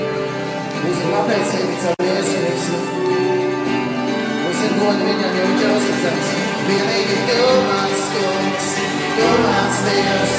Mums 0.79 1.01
ir 1.03 1.13
pateicīgi 1.13 1.77
caur 1.83 2.03
Jēzu 2.07 2.41
Kristu. 2.43 2.79
Mums 4.43 4.63
ir 4.65 4.75
goda 4.79 5.07
viņam, 5.07 5.37
jo 5.37 5.45
viņš 5.49 5.63
ir 5.65 5.73
uzticams. 5.77 6.33
Vienīgi 6.69 7.17
tu 7.29 7.47
mans 7.69 8.03
kungs, 8.15 8.67
tu 9.15 9.29
mans 9.45 9.79
Dievs, 9.87 10.35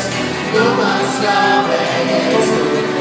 tu 0.52 0.66
mans 0.83 1.18
glābējs. 1.24 2.52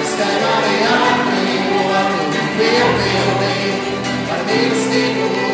Es 0.06 0.16
tev 0.22 0.48
arī 0.54 0.80
atbrīvoti, 0.96 2.48
bija 2.58 2.90
pilnīgi 3.04 4.02
ar 4.34 4.50
mīlestību. 4.50 5.49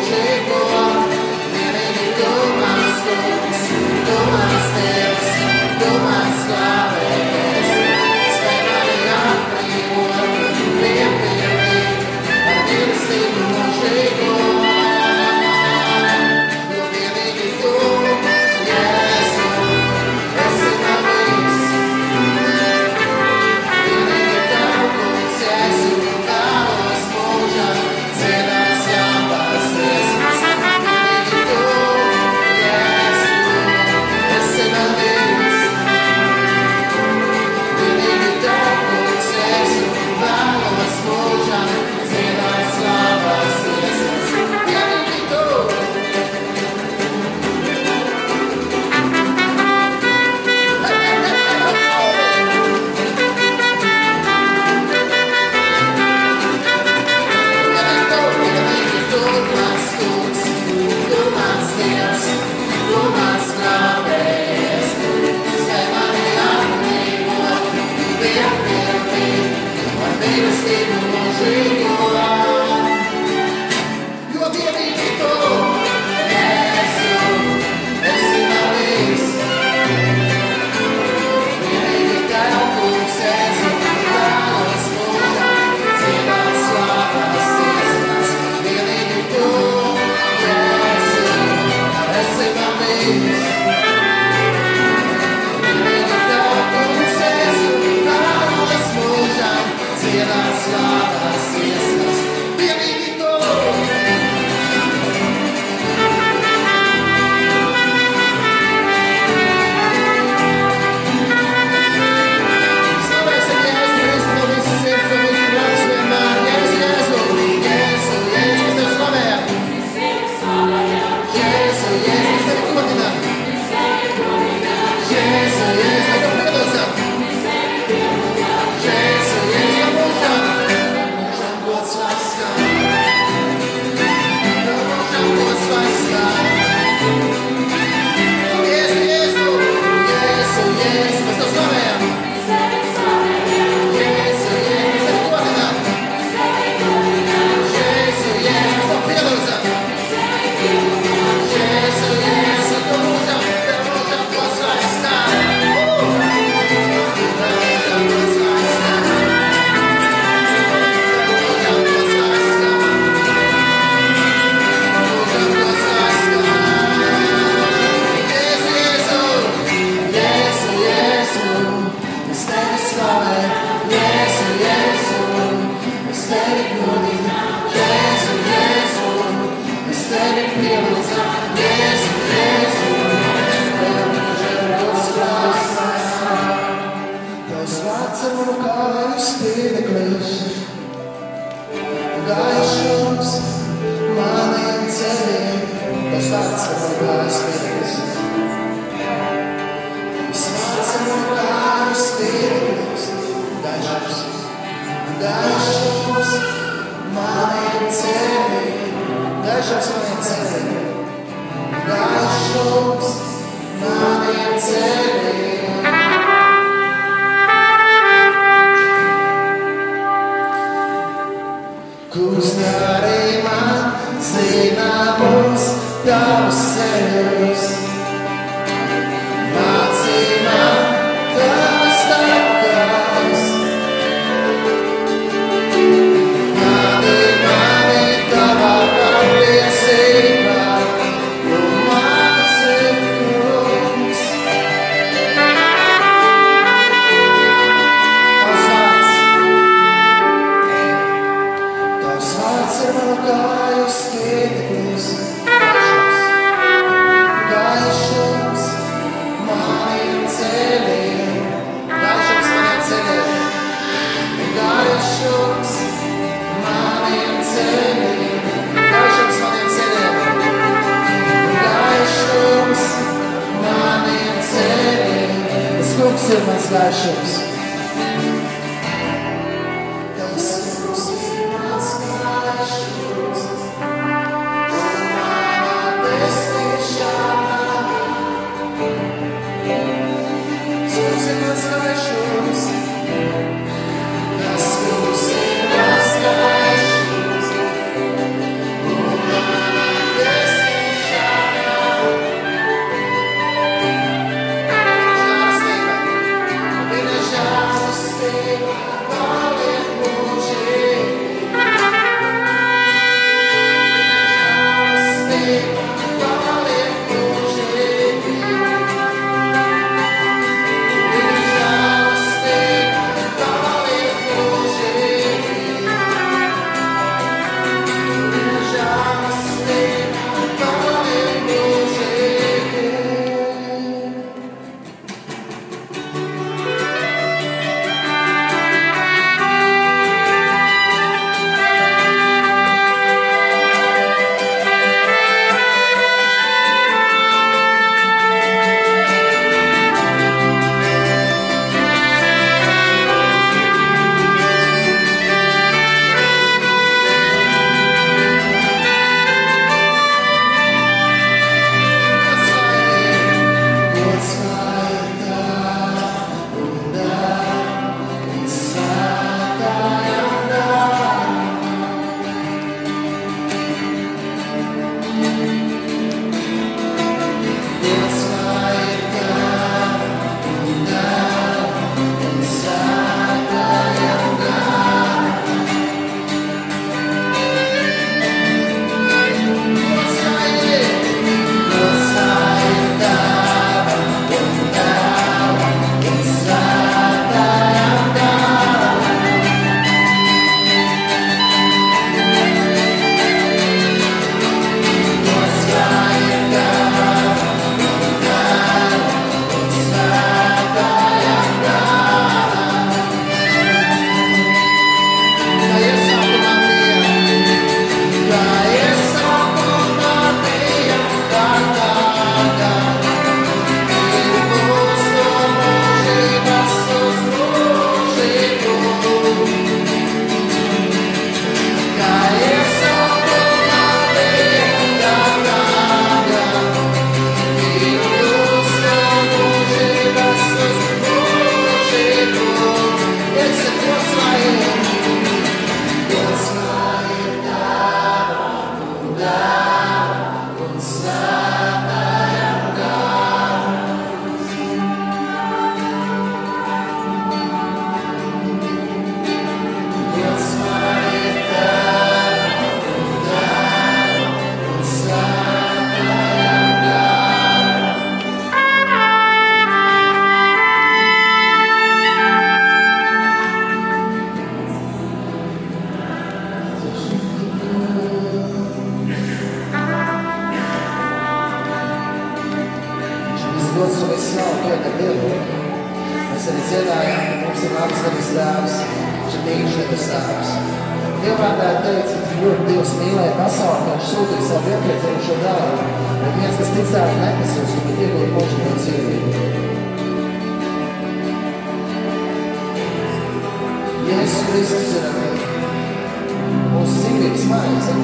Dzīvības 507.56 507.88
maize. 507.88 507.94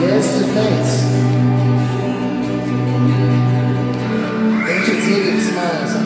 Jēzus 0.00 0.36
ir 0.40 0.48
teicis, 0.54 0.96
viņš 4.66 4.90
ir 4.92 4.98
dzīvības 5.02 5.48
maize. 5.56 6.00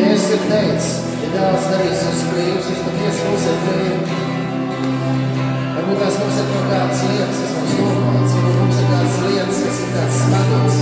Jēzus 0.00 0.30
ir 0.36 0.44
teicis, 0.50 0.90
ja 1.22 1.32
dēls 1.34 1.68
darīs 1.72 2.04
uz 2.10 2.22
brīvus, 2.30 2.70
jūs 2.72 2.84
patiesi 2.86 3.26
būsiet 3.28 3.58
brīvi. 3.66 4.18
Varbūt 5.76 5.98
tās 6.04 6.20
mums 6.20 6.40
ir 6.40 6.46
kaut 6.52 6.70
kādas 6.70 7.04
lietas, 7.08 7.42
kas 7.42 7.52
mums 7.56 7.74
nomalts, 7.80 8.36
varbūt 8.36 8.56
mums 8.60 8.80
ir 8.80 8.88
kādas 8.92 9.20
lietas, 9.26 9.62
kas 9.66 9.82
ir 9.84 9.92
kāds 9.96 10.22
smagots. 10.24 10.80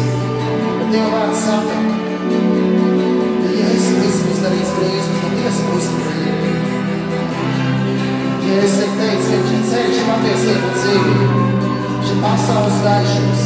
Bet 0.79 0.95
Dieva 0.95 1.11
vārds 1.15 1.43
saka, 1.47 1.77
ka 3.43 3.59
Jēzus 3.59 3.91
Kristus 3.99 4.47
darīs 4.47 4.79
brīvus, 4.79 5.13
jūs 5.13 5.27
patiesi 5.27 5.69
būsiet 5.73 5.99
brīvi. 5.99 6.09
Jēzus 6.09 6.18
ceļš, 10.19 10.43
patiesība 10.49 10.69
un 10.69 10.75
dzīvība. 10.79 11.27
Viņš 11.99 12.11
ir 12.13 12.21
pasaules 12.23 12.79
gaišums. 12.85 13.43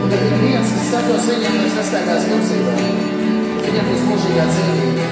Un 0.00 0.10
kad 0.10 0.22
ir 0.24 0.34
viens, 0.40 0.72
kas 0.74 0.86
sekos 0.92 1.28
viņam, 1.28 1.56
viņš 1.60 1.76
nestaigās 1.78 2.26
tumsībā. 2.28 2.74
Viņam 3.64 3.88
būs 3.90 4.04
mūžīgā 4.08 4.46
dzīvība. 4.52 5.08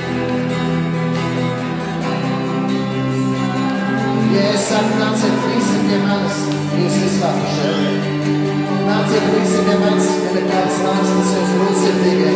Jēzus 4.32 4.64
saka, 4.64 4.94
nāciet 5.00 5.42
visi 5.44 5.80
pie 5.88 5.98
manis, 6.06 6.38
jūs 6.78 7.00
izslāpušie. 7.06 7.72
Nāciet 8.86 9.26
visi 9.34 9.64
pie 9.66 9.76
manis, 9.82 10.08
ja 10.22 10.30
ir 10.40 10.46
kāds 10.48 10.78
nāks, 10.86 11.12
tas 11.18 11.34
jūs 11.36 11.52
grūtsirdīgie. 11.56 12.32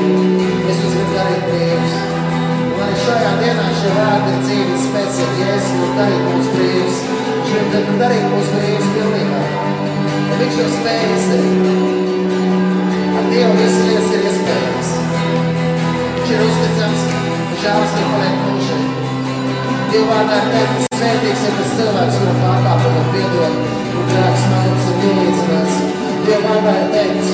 Es 0.66 0.82
jūs 0.84 0.96
gribu 0.96 1.16
darīt 1.16 1.46
brīvus. 1.48 1.96
Lai 2.76 2.92
šajā 3.06 3.36
dienā 3.40 3.68
šie 3.80 3.94
vārdi 3.96 4.34
ir 4.34 4.42
dzīves 4.44 4.90
spēc, 4.90 5.22
ja 5.22 5.30
Jēzus 5.40 5.86
ir 5.86 5.96
darīt 6.00 6.28
mūsu 6.28 6.58
brīvus. 6.58 7.25
Ir 7.46 7.90
darīt 8.00 8.24
mūsu 8.26 8.56
brīvus 8.58 8.86
pilnībā. 8.90 9.40
Un 10.26 10.40
viņš 10.40 10.56
to 10.58 10.64
spēj 10.72 11.02
izdarīt. 11.14 11.66
Ar 13.16 13.28
Dievu 13.30 13.52
visas 13.60 13.84
lietas 13.86 14.14
ir 14.16 14.24
iespējams. 14.30 14.88
Viņš 16.16 16.32
ir 16.34 16.42
uzticams, 16.46 17.04
žēlastīgi 17.62 18.08
paliek 18.10 18.40
mūžīgi. 18.40 18.88
Dievu 19.92 20.08
vārdā 20.10 20.40
ir 20.40 20.48
teikt, 20.56 20.88
svētīgs 20.98 21.44
ir 21.46 21.54
tas 21.60 21.76
cilvēks, 21.78 22.18
kura 22.22 22.34
pārkāpuma 22.40 23.04
ir 23.04 23.12
piedod, 23.14 23.60
kur 23.92 24.10
grēks 24.10 24.42
smagums 24.48 24.90
ir 24.90 24.98
pielīdzināts. 25.04 25.78
Dievu 26.26 26.42
vārdā 26.48 26.74
ir 26.80 26.90
teikt, 26.96 27.30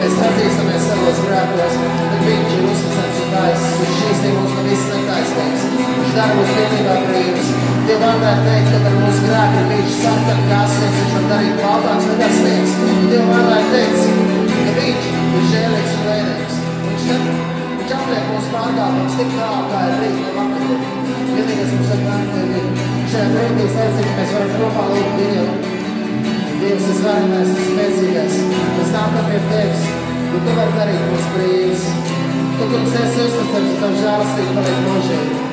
mēs 0.00 0.22
atzīstamies 0.30 0.88
savos 0.88 1.20
grēkos, 1.26 1.76
tad 2.00 2.24
viņš 2.30 2.56
ir 2.56 2.64
uzticams 2.72 3.20
un 3.26 3.36
taisnīgs, 3.36 3.84
un 3.84 3.94
šīs 4.00 4.24
ir 4.24 4.40
mūsu 4.40 4.56
no 4.56 4.66
visas 4.70 4.90
netaisnības. 4.96 5.68
Viņš 5.84 6.16
dara 6.16 6.40
mūs 6.40 6.56
pilnībā 6.56 6.98
brīvus. 7.10 7.54
Ir 8.10 8.40
teikt, 8.42 8.68
ka 8.74 8.78
par 8.82 8.94
mūsu 8.98 9.20
grēku 9.22 9.58
ir 9.60 9.66
bijis 9.70 9.98
sarkan 10.02 10.40
kā 10.48 10.56
asins, 10.64 10.94
viņš 10.96 11.12
var 11.14 11.26
darīt 11.30 11.60
baltāks 11.62 12.06
nekā 12.08 12.30
sniegs. 12.34 12.72
Dieva 13.06 13.26
vārdā 13.28 13.58
ir 13.60 13.68
teikt, 13.70 14.00
ka 14.64 14.72
viņš 14.78 15.36
ir 15.38 15.44
žēlīgs 15.52 15.92
un 15.94 16.08
lēnīgs. 16.08 16.56
Viņš, 16.86 17.04
viņš 17.78 17.92
atliek 17.96 18.24
mūsu 18.32 18.50
pārkāpumus 18.54 19.18
tik 19.20 19.30
tālu, 19.36 19.60
kā 19.70 19.82
ir 19.86 19.94
rīt 20.00 20.16
no 20.24 20.32
vakara. 20.38 20.78
Vienīgais 21.36 21.76
mums 21.76 21.92
ir 21.94 22.02
vērtīgi. 22.08 22.64
Šajā 23.12 23.28
brīdī 23.36 23.68
es 23.68 23.78
aicinu, 23.84 24.08
ka 24.08 24.16
mēs 24.18 24.34
varam 24.34 24.50
kopā 24.56 24.88
lūgt 24.90 25.14
viņu. 25.20 25.44
Dievs, 26.64 26.88
es 26.96 27.04
varenais 27.04 27.52
un 27.54 27.62
spēcīgais. 27.68 28.40
Mēs 28.80 28.90
nākam 28.96 29.30
pie 29.30 29.44
Tevis, 29.52 29.86
jo 30.32 30.42
Tu 30.48 30.58
vari 30.58 30.74
darīt 30.80 31.06
mūs 31.12 31.30
brīvs. 31.36 31.86
Tu, 32.58 32.72
kungs, 32.74 32.98
esi 33.04 33.22
uzticams, 33.28 33.78
Tavu 33.84 34.02
žālstību 34.02 34.58
paliek 34.58 34.84
mūžīgi. 34.88 35.49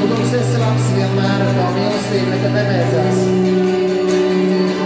Tu, 0.00 0.06
kungs, 0.08 0.30
esi 0.32 0.56
labs 0.56 0.84
vienmēr, 0.96 1.42
un 1.44 1.56
Tavu 1.58 1.72
mīlestību 1.76 2.28
nekad 2.32 2.54
nebeidzās. 2.56 3.18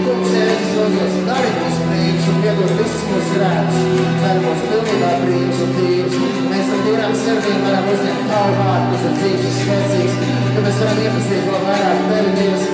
Kungs, 0.05 0.31
Jēzus 0.35 0.73
uzdos, 0.85 1.13
dari 1.29 1.51
mūs 1.55 1.77
brīvs 1.85 2.25
un 2.31 2.41
piedod 2.43 2.73
visus 2.79 3.05
mūsu 3.11 3.37
grēkus. 3.37 3.85
Dari 4.25 4.41
mūs 4.43 4.65
pilnībā 4.71 5.11
brīvs 5.21 5.61
un 5.63 5.71
tīvs. 5.77 6.17
Mēs 6.51 6.73
ar 6.75 6.81
tīrām 6.87 7.15
sirdīm 7.21 7.63
varam 7.63 7.87
uzņemt 7.93 8.27
Tavu 8.33 8.57
vārdu, 8.59 8.89
kas 8.91 9.05
ir 9.07 9.15
dzīves 9.21 9.45
un 9.47 9.55
spēcīgs, 9.61 10.17
ka 10.49 10.65
mēs 10.65 10.81
varam 10.83 10.99
iepazīt 11.05 11.47
vēl 11.47 11.63
vairāk 11.69 12.03
Tevi, 12.09 12.33
Dievs. 12.41 12.67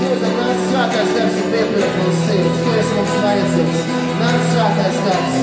Lūdzam, 0.00 0.36
nāc 0.36 0.60
svētais 0.66 1.14
gars 1.16 1.38
un 1.40 1.48
piepildi 1.54 1.88
mūsu 1.94 2.26
sirds. 2.26 2.60
Tu 2.66 2.74
esi 2.82 2.98
mums 2.98 3.14
vajadzīgs. 3.24 3.88
Nāc 4.20 4.44
svētais 4.50 5.00
gars. 5.08 5.40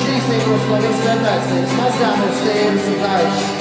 Šīs 0.00 0.32
ir 0.38 0.48
mūsu 0.48 0.80
viss 0.86 1.04
vērtācības. 1.10 1.76
Mazgā 1.82 2.14
mūsu 2.22 2.48
tīrus 2.48 2.88
un 2.94 2.98
gaišs. 3.04 3.53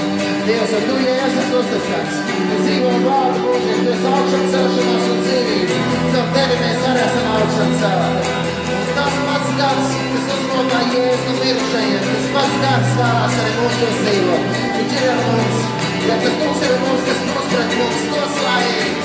Dievs, 0.44 0.72
un 0.76 0.82
Tu, 0.88 0.96
Jēzus, 1.08 1.52
uzticams. 1.56 2.16
Tu 2.28 2.56
dzīvo 2.64 2.90
vārdu 3.06 3.44
mūžiem. 3.46 3.78
Tu 3.86 3.92
esi 3.94 4.10
augšana 4.10 4.50
celšanās 4.56 5.06
un 5.14 5.22
dzīvība. 5.28 5.78
Caur 6.16 6.28
Tevi 6.36 6.58
mēs 6.64 6.84
arī 6.90 7.06
esam 7.06 7.30
augšana 7.38 7.78
celti. 7.84 8.34
Un 8.74 8.92
tas 8.98 9.22
pats 9.30 9.54
gars, 9.62 9.96
kas 10.16 10.28
uzmotā 10.36 10.82
Jēzus 10.90 11.24
no 11.30 11.38
mirušajiem, 11.40 12.04
tas 12.10 12.28
pats 12.36 12.60
gars 12.66 12.94
vārās 13.00 13.40
arī 13.46 13.56
mūsu 13.62 13.94
dzīvo. 14.02 14.44
Viņš 14.76 15.00
ir 15.00 15.10
ar 15.14 15.24
mums. 15.30 15.66
Ja 16.10 16.20
tas 16.26 16.38
kungs 16.44 16.68
ir 16.68 16.78
mums, 16.84 17.08
kas 17.08 17.26
mūs 17.32 17.52
pret 17.56 17.80
mums 17.80 18.08
noslājīgi. 18.12 19.04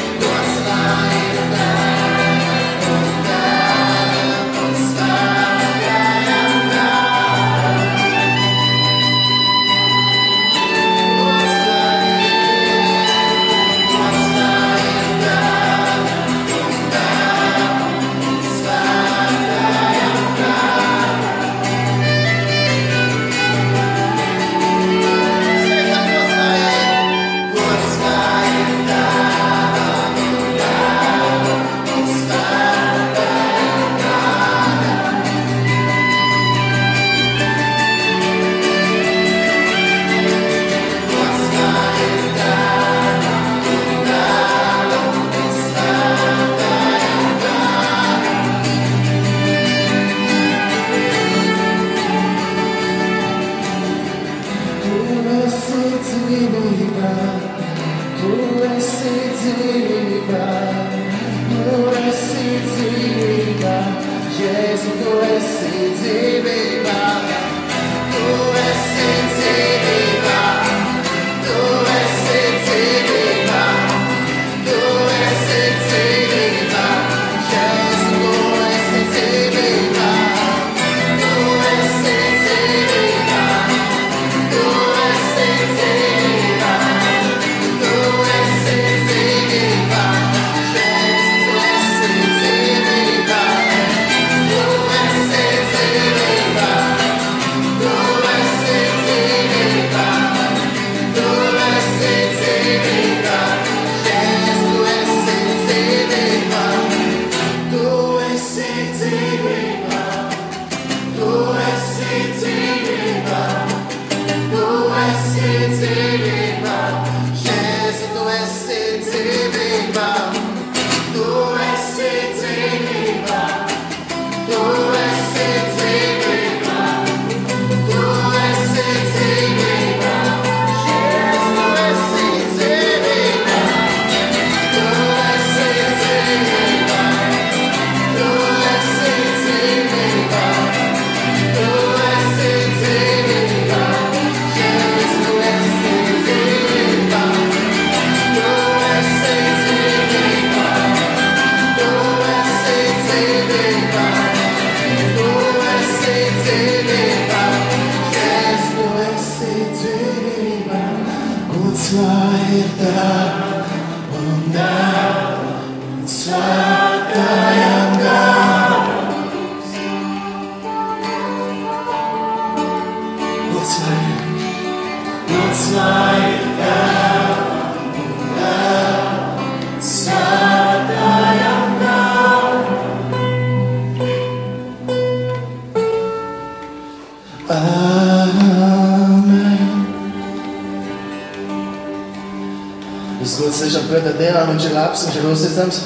Noslājīgi. 193.29 193.49
Viss 193.49 193.63
tiešām 193.63 193.89
pētā 193.91 194.13
Dievam, 194.17 194.51
viņš 194.55 194.67
ir 194.69 194.75
labs, 194.77 195.05
viņš 195.07 195.17
ir 195.19 195.27
uzticams. 195.29 195.81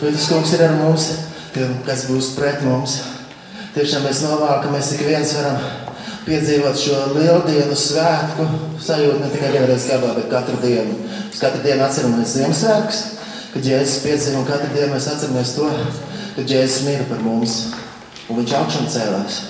Bet 0.00 0.14
tas 0.14 0.28
kungs 0.30 0.52
ir 0.54 0.62
ar 0.62 0.74
mums, 0.76 1.06
kas 1.86 2.04
būs 2.10 2.34
pret 2.36 2.62
mums. 2.62 3.00
Tiešām 3.74 4.06
mēs 4.06 4.22
novākamies, 4.24 4.92
ik 4.94 5.02
viens 5.08 5.32
varam 5.36 5.58
piedzīvot 6.26 6.78
šo 6.78 7.00
lieldienu 7.16 7.76
svētku 7.76 8.46
sajūtu 8.82 9.18
ne 9.20 9.32
tikai 9.32 9.50
vienreiz 9.54 9.88
gadā, 9.90 10.12
bet 10.16 10.30
katru 10.30 10.60
dienu. 10.62 10.96
Mēs 11.26 11.42
katru 11.42 11.64
dienu 11.64 11.84
atceramies 11.86 12.36
Ziemassvētkus, 12.36 13.02
kad 13.54 13.68
Jēzus 13.72 14.00
piedzīvo, 14.04 14.40
un 14.42 14.48
katru 14.48 14.70
dienu 14.74 14.94
mēs 14.94 15.10
atceramies 15.12 15.54
to, 15.58 15.68
kad 16.38 16.56
Jēzus 16.56 16.86
mīra 16.88 17.10
par 17.10 17.22
mums, 17.24 17.58
un 18.28 18.42
viņš 18.42 18.56
augšām 18.62 18.90
cēlās. 18.94 19.42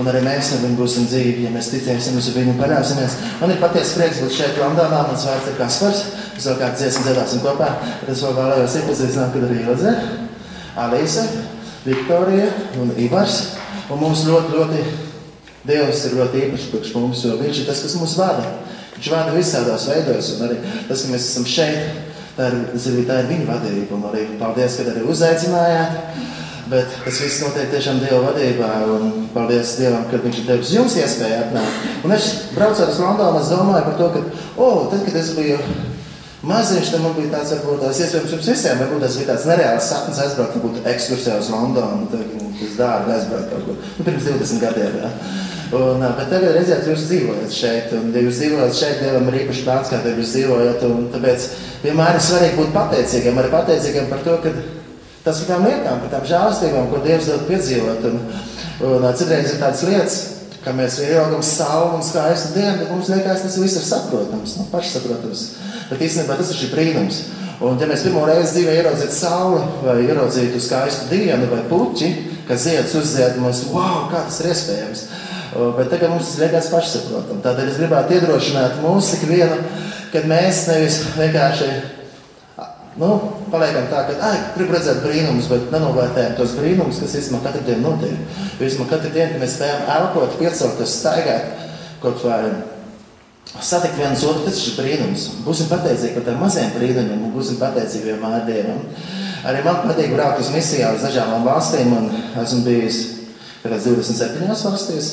Un 0.00 0.08
arī 0.10 0.24
mēs 0.24 0.50
ar 0.56 0.62
viņu 0.64 0.78
būsim 0.78 1.06
dzīvi, 1.06 1.44
ja 1.46 1.52
mēs 1.54 1.70
ticēsim 1.70 2.18
uz 2.18 2.28
viņu 2.34 2.54
un 2.54 2.58
paļausimies. 2.58 3.16
Man 3.38 3.52
ir 3.54 3.60
patiesi 3.62 3.94
prieks 3.98 4.20
būt 4.24 4.34
šeit, 4.34 4.58
Londonā. 4.58 5.04
Mans 5.06 5.26
vārds 5.28 5.50
ir 5.52 5.58
Kaspars. 5.60 6.02
Mēs 6.34 6.48
vēl 6.50 6.58
kādu 6.64 6.80
dziesmu 6.80 7.04
dziedāsim 7.06 7.44
kopā. 7.44 7.70
Es 8.10 8.24
vēl 8.24 8.34
vēlējos 8.40 8.76
iepazīstināt, 8.80 9.36
kad 9.36 9.46
arī 9.46 9.60
Ilze, 9.62 9.94
Alīse, 10.84 11.28
Viktorija 11.86 12.50
un 12.82 12.90
Ivars. 13.06 13.40
Un 13.92 14.00
mums 14.00 14.24
ļoti, 14.26 14.56
ļoti 14.58 14.84
Dievs 15.64 16.02
ir 16.04 16.18
ļoti 16.18 16.40
īpašs 16.44 16.64
priekš 16.72 16.90
mums, 16.98 17.22
jo 17.24 17.38
Viņš 17.40 17.62
ir 17.62 17.68
tas, 17.70 17.80
kas 17.86 17.94
mūs 17.96 18.18
vada. 18.20 18.50
Viņš 18.98 19.06
vada 19.14 19.32
visādos 19.32 19.86
veidos, 19.88 20.34
un 20.34 20.44
arī 20.48 20.58
tas, 20.90 21.00
ka 21.00 21.12
mēs 21.12 21.28
esam 21.30 21.46
šeit, 21.48 22.02
tā 22.36 22.50
ir, 22.50 22.58
ir, 22.76 22.98
tā 23.08 23.22
ir 23.22 23.30
viņa 23.30 23.46
vadība. 23.48 23.96
Un 23.96 24.04
arī 24.10 24.26
paldies, 24.40 24.76
ka 24.76 24.92
arī 24.92 25.06
uzaicinājāt. 25.08 25.96
Bet 26.74 26.90
tas 27.04 27.18
viss 27.22 27.42
notiek 27.44 27.68
tiešām 27.70 28.00
Dieva 28.02 28.32
vadībā. 28.32 28.68
Paldies 29.34 29.76
Dievam, 29.78 30.08
ka 30.10 30.18
Viņš 30.24 30.40
ir 30.40 30.46
devis 30.48 30.72
jums 30.74 30.96
iespēju 30.98 31.36
atnākt. 31.44 31.84
Un 32.02 32.14
es 32.16 32.30
braucot 32.56 32.90
uz 32.90 32.98
Londonu, 32.98 33.38
es 33.38 33.52
domāju 33.52 33.84
par 33.86 33.98
to, 34.00 34.08
ka, 34.16 34.22
oh, 34.58 34.88
tad, 34.90 35.04
kad 35.06 35.20
es 35.20 35.30
biju 35.36 35.60
maziņš, 36.44 36.90
tad 36.92 37.04
man 37.04 37.14
bija 37.16 37.30
tāds, 37.36 37.54
varbūt 37.54 37.84
tās 37.86 38.02
iespējams 38.02 38.34
jums 38.34 38.50
visiem, 38.50 38.82
varbūt 38.82 39.06
tas 39.06 39.18
bija 39.20 39.30
tāds 39.30 39.48
nereāls 39.52 39.88
sapnis 39.92 40.20
aizbraukt, 40.26 40.58
varbūt 40.58 40.92
ekskursijā 40.96 41.38
uz 41.40 41.54
Londonu. 41.54 42.10
Tas 42.58 42.76
dārgi 42.80 43.18
aizbraukt 43.20 43.54
kaut 43.54 43.66
kur. 43.70 43.82
Nu, 43.94 44.10
pirms 44.10 44.30
20 44.32 44.64
gadiem. 44.66 45.00
Ja. 45.04 45.14
Un, 45.78 46.02
bet 46.04 46.28
tagad 46.30 46.58
redziet, 46.58 46.86
jūs 46.90 47.08
dzīvojat 47.08 47.54
šeit, 47.54 47.94
un 47.96 48.10
ja 48.14 48.22
jūs 48.26 48.40
dzīvojat 48.42 48.78
šeit, 48.82 49.02
Dievam 49.02 49.30
ir 49.30 49.40
īpaši 49.44 49.66
plāns, 49.66 49.90
kā 49.90 50.02
jūs 50.10 50.34
dzīvojat. 50.36 50.84
Tāpēc 51.14 51.50
vienmēr 51.86 52.18
ir 52.18 52.26
svarīgi 52.28 52.58
būt 52.60 52.74
pateicīgiem, 52.76 53.40
arī 53.40 53.52
pateicīgiem 53.54 54.10
par 54.10 54.26
to, 54.26 54.36
ka 54.44 54.52
tas 55.24 55.40
ir 55.40 55.48
tām 55.48 55.66
lietām, 55.66 56.02
par 56.02 56.12
tām 56.12 56.26
žēlastībām, 56.28 56.90
ko 56.92 57.02
Dievs 57.04 57.30
dod 57.30 57.46
piedzīvot. 57.48 58.08
Un, 58.10 58.20
un 58.90 59.06
citreiz 59.16 59.54
ir 59.54 59.60
tādas 59.62 59.84
lietas, 59.88 60.18
ka 60.64 60.72
mēs 60.76 60.98
ieraugam 61.04 61.42
sauli 61.44 61.98
un 61.98 62.04
skaistu 62.04 62.54
dienu, 62.56 62.78
bet 62.80 62.90
mums 62.92 63.10
liekas, 63.12 63.44
tas 63.44 63.56
viss 63.60 63.78
ir 63.80 63.84
saprotams, 63.84 64.58
nu, 64.60 64.68
pašsaprotams. 64.72 65.46
Bet 65.90 66.04
īstenībā 66.04 66.38
tas 66.38 66.52
ir 66.52 66.60
šī 66.62 66.70
brīnums. 66.72 67.24
Un, 67.64 67.76
ja 67.80 67.86
mēs 67.88 68.02
pirmo 68.04 68.24
reizi 68.26 68.56
dzīvē 68.56 68.78
ieraudzītu 68.80 69.14
sauli, 69.14 69.60
vai 69.84 69.98
ieraudzītu 70.04 70.60
skaistu 70.60 71.10
dienu, 71.12 71.48
vai 71.52 71.60
puķi, 71.70 72.08
kas 72.48 72.64
ziedus 72.66 72.96
uzzied, 72.98 73.38
mums, 73.40 73.62
wow, 73.72 74.08
kā 74.10 74.24
tas 74.26 74.40
ir 74.42 74.50
iespējams. 74.52 75.04
Bet 75.78 75.92
tagad 75.92 76.10
mums 76.10 76.32
tas 76.32 76.40
liekas 76.42 76.70
pašsaprotami. 76.72 77.44
Tādēļ 77.44 77.70
es 77.70 77.78
gribētu 77.78 78.16
iedrošināt 78.16 78.80
mūsu 78.82 79.20
ikvienu, 79.20 79.60
kad 80.12 80.26
mēs 80.30 80.64
nevis 80.72 80.98
vienkārši 81.14 81.68
nu, 83.00 83.10
paliekam 83.52 83.88
tā, 83.90 84.04
ka, 84.10 84.30
gribu 84.54 84.76
redzēt 84.76 85.02
brīnumus, 85.04 85.48
bet 85.50 85.72
nenovērtējam 85.74 86.36
tos 86.38 86.54
brīnumus, 86.58 87.00
kas 87.02 87.16
īstenībā 87.20 87.48
katru 87.48 87.64
dienu 87.66 87.88
notiek. 87.88 88.38
Jo 88.58 88.68
īstenībā 88.68 88.90
katru 88.92 89.10
dienu, 89.16 89.32
kad 89.34 89.42
mēs 89.42 89.56
spējam 89.58 89.90
elpot, 89.96 90.38
piecelties, 90.38 90.96
staigāt 91.00 91.66
kaut 92.04 92.22
vai 92.26 92.40
satikt 93.62 93.98
viens 93.98 94.24
otru, 94.26 94.44
tas 94.46 94.60
ir 94.66 94.78
brīnums. 94.78 95.26
Būsim 95.46 95.68
pateicīgi 95.70 96.14
par 96.16 96.26
tiem 96.28 96.40
maziem 96.42 96.72
brīnumiem 96.74 97.28
un 97.28 97.34
būsim 97.34 97.58
pateicīgi 97.60 98.12
vienmēr 98.12 98.46
Dievam. 98.48 98.80
Arī 99.44 99.60
man 99.64 99.82
patīk 99.84 100.14
braukt 100.14 100.40
uz 100.40 100.50
misijām 100.54 100.96
uz 100.96 101.04
dažādām 101.04 101.44
valstīm, 101.46 101.92
un 101.92 102.08
esmu 102.40 102.64
bijis 102.66 103.00
27 103.64 104.48
valstīs. 104.48 105.12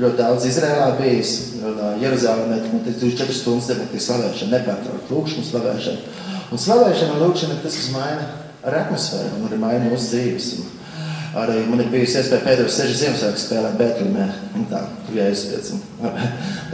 Ļoti 0.00 0.16
daudz 0.18 0.46
Izrēlā 0.48 0.86
bijis, 0.96 1.32
un 1.60 1.76
Jeruzalemē 2.00 2.62
nu, 2.62 2.78
24 2.86 3.34
stundas 3.36 3.68
debatī 3.68 4.00
slavēšana, 4.00 4.54
nepārtraukta 4.54 5.12
lūkšana, 5.12 5.44
slavēšana. 5.50 6.30
Un 6.52 6.60
slavēšana 6.60 7.14
un 7.16 7.22
lūkšana 7.24 7.54
tas, 7.62 7.76
kas 7.80 7.90
maina 7.94 8.26
ar 8.62 8.74
atmosfēru 8.82 9.38
un 9.38 9.48
arī 9.48 9.58
maina 9.60 9.88
mūsu 9.88 10.10
dzīves. 10.12 10.48
Un 10.60 11.38
arī 11.40 11.62
man 11.70 11.80
ir 11.80 11.88
bijusi 11.92 12.18
iespēja 12.20 12.44
pēdējos 12.44 12.74
sešas 12.76 12.98
Ziemassvētku 13.00 13.40
spēlēt 13.40 13.78
Bēltlimē. 13.78 14.26
Tā, 14.68 14.82
jā, 15.16 15.30
es 15.32 15.46
pēc. 15.48 15.70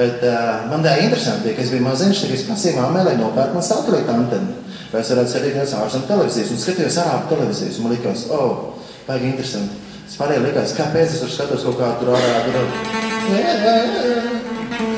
Bet 0.01 0.24
uh, 0.26 0.66
man 0.72 0.83
tā 0.83 0.97
interesanti 1.05 1.47
bija, 1.47 1.57
ka 1.61 1.62
es 1.62 1.70
biju 1.74 1.85
maziņš, 1.87 2.24
tad 2.24 2.35
es 2.35 2.47
prasīju 2.49 2.81
māmai, 2.81 3.05
lai 3.07 3.14
nopērk 3.20 3.55
man 3.55 3.66
satelīta 3.68 4.16
antenu. 4.18 4.57
Vai 4.91 5.05
es 5.05 5.12
varētu 5.14 5.35
skatīties 5.35 5.76
ārzem 5.79 6.09
televīzijas. 6.11 6.51
Un 6.55 6.62
skatījos 6.64 6.99
ārābu 7.05 7.31
televīzijas. 7.37 7.79
Man 7.85 7.95
likās, 7.95 8.26
oh, 8.35 8.83
baigi 9.07 9.31
interesanti. 9.31 9.79
Es 10.09 10.18
pārējiem 10.18 10.49
likās, 10.49 10.74
kāpēc 10.74 11.14
es 11.14 11.22
tur 11.22 11.31
skatos 11.37 11.68
kaut 11.68 11.79
kādu 11.79 12.09
tur 12.09 12.16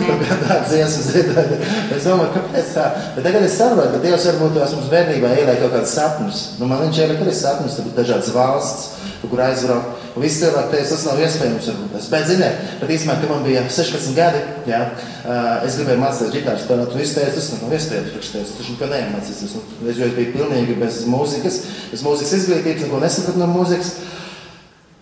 ārābu. 0.10 0.26
Kādā 0.30 0.58
dziesmu 0.68 1.04
dziedāju. 1.08 1.58
Es 1.96 2.06
domāju, 2.06 2.32
kāpēc 2.36 2.72
tā? 2.76 2.86
Bet 3.16 3.26
tagad 3.26 3.46
es 3.46 3.56
saprotu, 3.58 3.94
ka 3.94 4.02
Dievs 4.04 4.26
varbūt 4.30 4.56
tos 4.56 4.76
mums 4.76 4.92
bērnībā 4.92 5.32
ielēja 5.36 5.62
kaut 5.62 5.74
kādus 5.76 5.96
sapņus. 5.96 6.42
Nu, 6.60 6.68
man 6.70 6.84
viņš 6.86 7.00
ielēja 7.04 7.24
arī 7.24 7.34
sapņus, 7.36 7.78
tur 7.78 7.94
dažādas 7.96 8.32
valsts, 8.34 8.88
kur 9.24 9.42
aizbraukt. 9.44 9.96
Un 10.10 10.24
visi 10.24 10.40
cilvēki 10.42 10.72
teica, 10.74 10.88
tas 10.90 11.04
nav 11.06 11.20
iespējams. 11.22 11.66
Varbūt. 11.70 12.06
Bet, 12.10 12.24
ziniet, 12.26 12.62
bet 12.80 12.92
īstenībā, 12.96 13.14
kad 13.20 13.30
man 13.30 13.44
bija 13.46 13.62
16 13.70 14.16
gadi, 14.16 14.40
jā, 14.66 14.80
es 15.66 15.76
gribēju 15.78 16.02
mācīties 16.02 16.32
ģitāru 16.34 16.62
spēlēt. 16.64 16.96
Visi 16.98 17.18
teica, 17.18 17.34
tas 17.36 17.50
nav 17.54 17.76
iespējams. 17.76 18.14
Priekš 18.16 18.32
tas 18.34 18.72
neko 18.72 18.88
neiemācīsies. 18.90 19.54
Es 19.92 20.00
jau 20.02 20.10
biju 20.16 20.34
pilnīgi 20.34 20.78
bez 20.80 21.04
mūzikas, 21.10 21.60
bez 21.92 22.02
mūzikas 22.06 22.34
izglītības, 22.40 22.88
neko 22.88 23.02
nesapratu 23.04 23.42
no 23.42 23.50
mūzikas. 23.52 23.92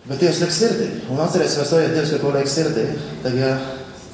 Bet 0.09 0.21
Dievs 0.21 0.43
liek 0.43 0.53
sirdī. 0.53 0.87
Un 1.09 1.19
atcerēsimies 1.25 1.73
to, 1.73 1.81
ja 1.81 1.89
Dievs 1.93 2.13
kaut 2.15 2.27
ko 2.27 2.37
liek 2.37 2.49
sirdī. 2.49 2.85
Tad, 3.25 3.35
ja 3.37 3.51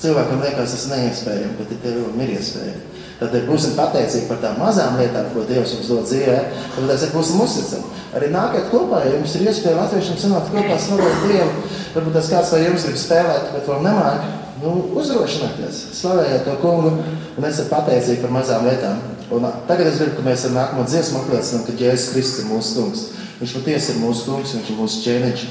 cilvēkam 0.02 0.44
liekas, 0.44 0.76
tas 0.76 0.90
neiespējami, 0.92 1.58
bet 1.60 1.74
Dievam 1.84 2.22
ir 2.24 2.36
iespējami. 2.36 2.84
Tad 3.16 3.36
būsim 3.48 3.78
pateicīgi 3.78 4.28
par 4.28 4.42
tām 4.44 4.58
mazām 4.60 4.98
lietām, 5.00 5.30
ko 5.32 5.46
Dievs 5.48 5.78
mums 5.78 5.92
dod 5.92 6.08
dzīvē. 6.10 6.40
Tad 6.76 6.88
mēs 6.90 7.06
būsim 7.14 7.44
uzticami. 7.46 8.02
Arī 8.16 8.32
nākat 8.34 8.68
kopā, 8.74 9.06
ja 9.06 9.14
jums 9.14 9.36
ir 9.38 9.46
iespēja 9.48 9.78
latviešiem 9.80 10.20
sanākt 10.20 10.52
kopā, 10.52 10.76
slavēt 10.80 11.24
Dievu. 11.30 11.64
Varbūt 11.96 12.18
tas 12.18 12.32
kāds 12.34 12.52
no 12.52 12.60
jums 12.60 12.88
grib 12.90 13.00
spēlēt, 13.00 13.54
bet 13.56 13.70
vēl 13.72 13.86
nemāk. 13.88 14.28
Nu, 14.60 14.74
uzdrošinieties, 15.00 15.82
slavējiet 15.98 16.46
to 16.48 16.56
kungu 16.62 16.92
un 16.96 17.48
esat 17.48 17.68
pateicīgi 17.72 18.24
par 18.24 18.36
mazām 18.36 18.68
lietām. 18.68 19.00
Un 19.36 19.48
tagad 19.68 19.90
es 19.90 20.00
gribu, 20.00 20.20
ka 20.20 20.28
mēs 20.28 20.46
ar 20.48 20.56
nākamo 20.56 20.86
dziesmu 20.88 21.22
apliecinām, 21.24 21.66
ka 21.68 21.76
Jēzus 21.80 22.12
Kristus 22.16 22.44
ir 22.44 22.52
mūsu 22.52 22.76
kungs. 22.80 23.08
Viņš 23.40 23.56
patiesi 23.60 23.96
ir 23.96 24.04
mūsu 24.04 24.28
kungs, 24.30 24.56
viņš 24.56 24.72
ir 24.72 24.80
mūsu 24.80 25.02
ķēniņš. 25.08 25.48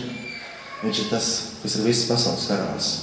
Viņš 0.84 1.02
ir 1.04 1.10
tas, 1.12 1.32
kas 1.62 1.76
ir 1.80 1.88
visas 1.88 2.08
pasaules 2.12 2.48
karalis. 2.48 2.94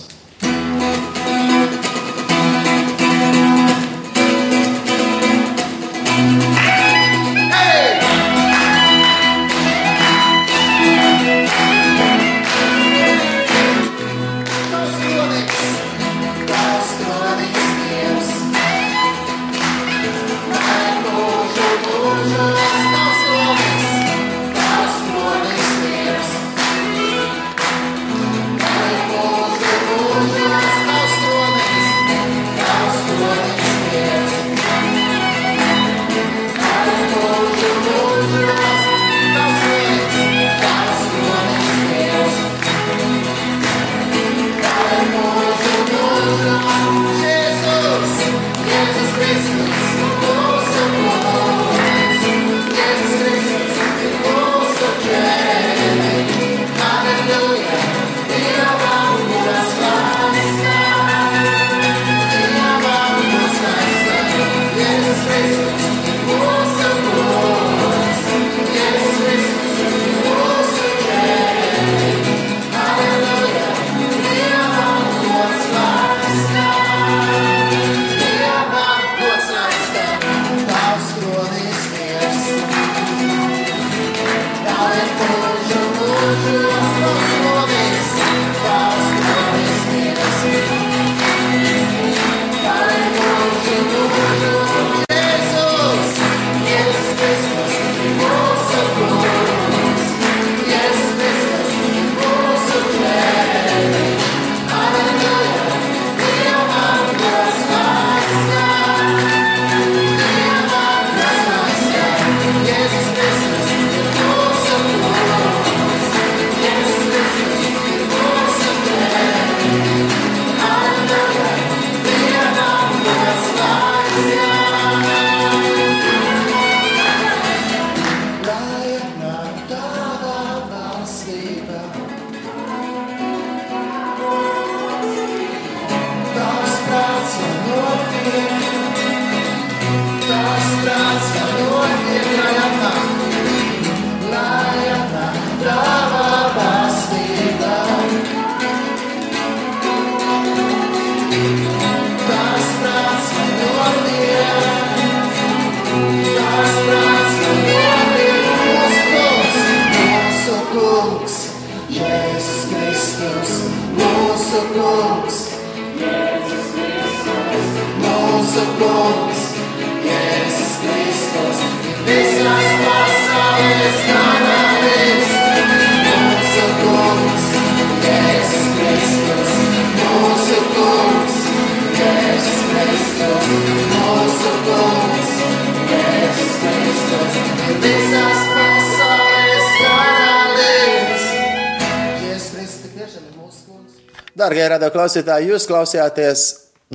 Darbie 194.42 194.64
radio 194.72 194.88
klausītāji, 194.90 195.52
jūs 195.52 195.68
klausījāties, 195.70 196.44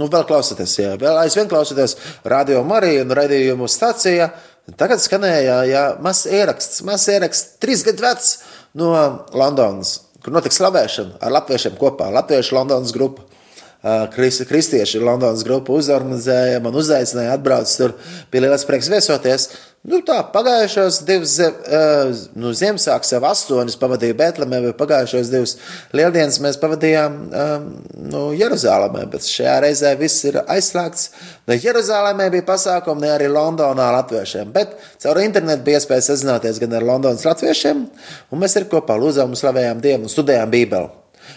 nu, 0.01 0.09
vēl 0.11 0.25
klausāties, 0.27 0.73
jā, 0.81 0.97
vēl 0.99 1.21
aizvien 1.21 1.47
klausāties 1.47 1.93
radio 2.27 2.65
Mariju 2.67 3.05
un 3.05 3.15
radījumu 3.15 3.69
stācijā. 3.71 4.33
Tagad 4.75 4.99
skanēja 4.99 5.61
jā, 5.69 5.85
mazs 6.03 6.27
ieraksts, 6.27 6.81
mazs 6.89 7.07
ieraksts, 7.13 7.61
trīs 7.63 7.85
gadu 7.87 8.03
vecs 8.03 8.33
no 8.75 8.91
Londonas, 9.31 9.93
kur 10.25 10.35
notiks 10.35 10.59
slavēšana 10.59 11.21
ar 11.23 11.37
latviešiem 11.37 11.79
kopā, 11.79 12.11
Latviešu 12.17 12.59
Londonas 12.59 12.91
grupu. 12.97 13.23
Kristieši 13.87 14.99
Londonas 14.99 15.47
grupu 15.47 15.77
uzorganizēja, 15.79 16.59
man 16.65 16.75
uzaicināja 16.75 17.37
atbraukt 17.37 17.71
tur, 17.79 17.95
bija 18.33 18.49
liels 18.49 18.67
prieks 18.67 18.91
viesoties. 18.91 19.53
Nu, 19.87 20.01
tā, 20.03 20.17
pagājušos 20.35 20.97
divus 21.07 21.37
nu, 22.35 22.51
Ziemassvētkus, 22.59 23.13
jau 23.13 23.21
astoņus 23.29 23.77
pavadīju 23.79 24.17
Bēltlemē, 24.19 24.59
vai 24.65 24.73
pagājušos 24.75 25.31
divus 25.31 25.53
lieldienas 25.95 26.41
mēs 26.43 26.59
pavadījām 26.59 27.15
nu, 28.11 28.23
Jeruzalemē, 28.35 29.05
bet 29.13 29.29
šajā 29.31 29.55
reizē 29.63 29.93
viss 30.01 30.27
ir 30.27 30.41
aizslēgts. 30.43 31.07
Ne 31.47 31.61
Jeruzalemē 31.63 32.27
bija 32.35 32.49
pasākumi, 32.51 33.05
ne 33.05 33.15
arī 33.15 33.31
Londonā 33.31 33.93
latviešiem, 34.01 34.51
bet 34.57 34.75
caur 35.07 35.23
internetu 35.23 35.63
bija 35.71 35.79
iespēja 35.79 36.09
sazināties 36.09 36.59
gan 36.65 36.75
ar 36.81 36.91
Londonas 36.91 37.23
latviešiem, 37.29 37.87
un 38.35 38.43
mēs 38.43 38.59
ir 38.59 38.67
kopā 38.73 38.99
lūdzām 38.99 39.31
un 39.31 39.39
slavējām 39.39 39.87
Dievu 39.87 40.11
un 40.11 40.17
studējām 40.17 40.51
Bībeli. 40.51 40.95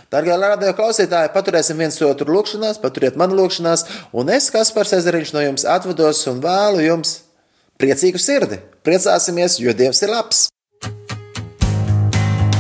Darbie 0.10 0.34
radio 0.42 0.74
klausītāji, 0.74 1.36
paturēsim 1.38 1.78
viens 1.78 2.02
otru 2.02 2.34
lūgšanās, 2.34 2.82
paturiet 2.82 3.18
manu 3.18 3.38
lūgšanās, 3.44 3.86
un 4.18 4.34
es, 4.34 4.50
Kaspars 4.54 4.98
Ezeriņš, 4.98 5.38
no 5.38 5.50
jums 5.52 5.70
atvados 5.70 6.26
un 6.30 6.42
vēlu 6.42 6.86
jums 6.90 7.20
priecīgu 7.80 8.22
sirdi. 8.22 8.60
Priecāsimies, 8.86 9.60
jo 9.64 9.76
Dievs 9.76 10.04
ir 10.06 10.14
labs! 10.14 10.48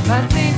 Vecītas 0.09 0.48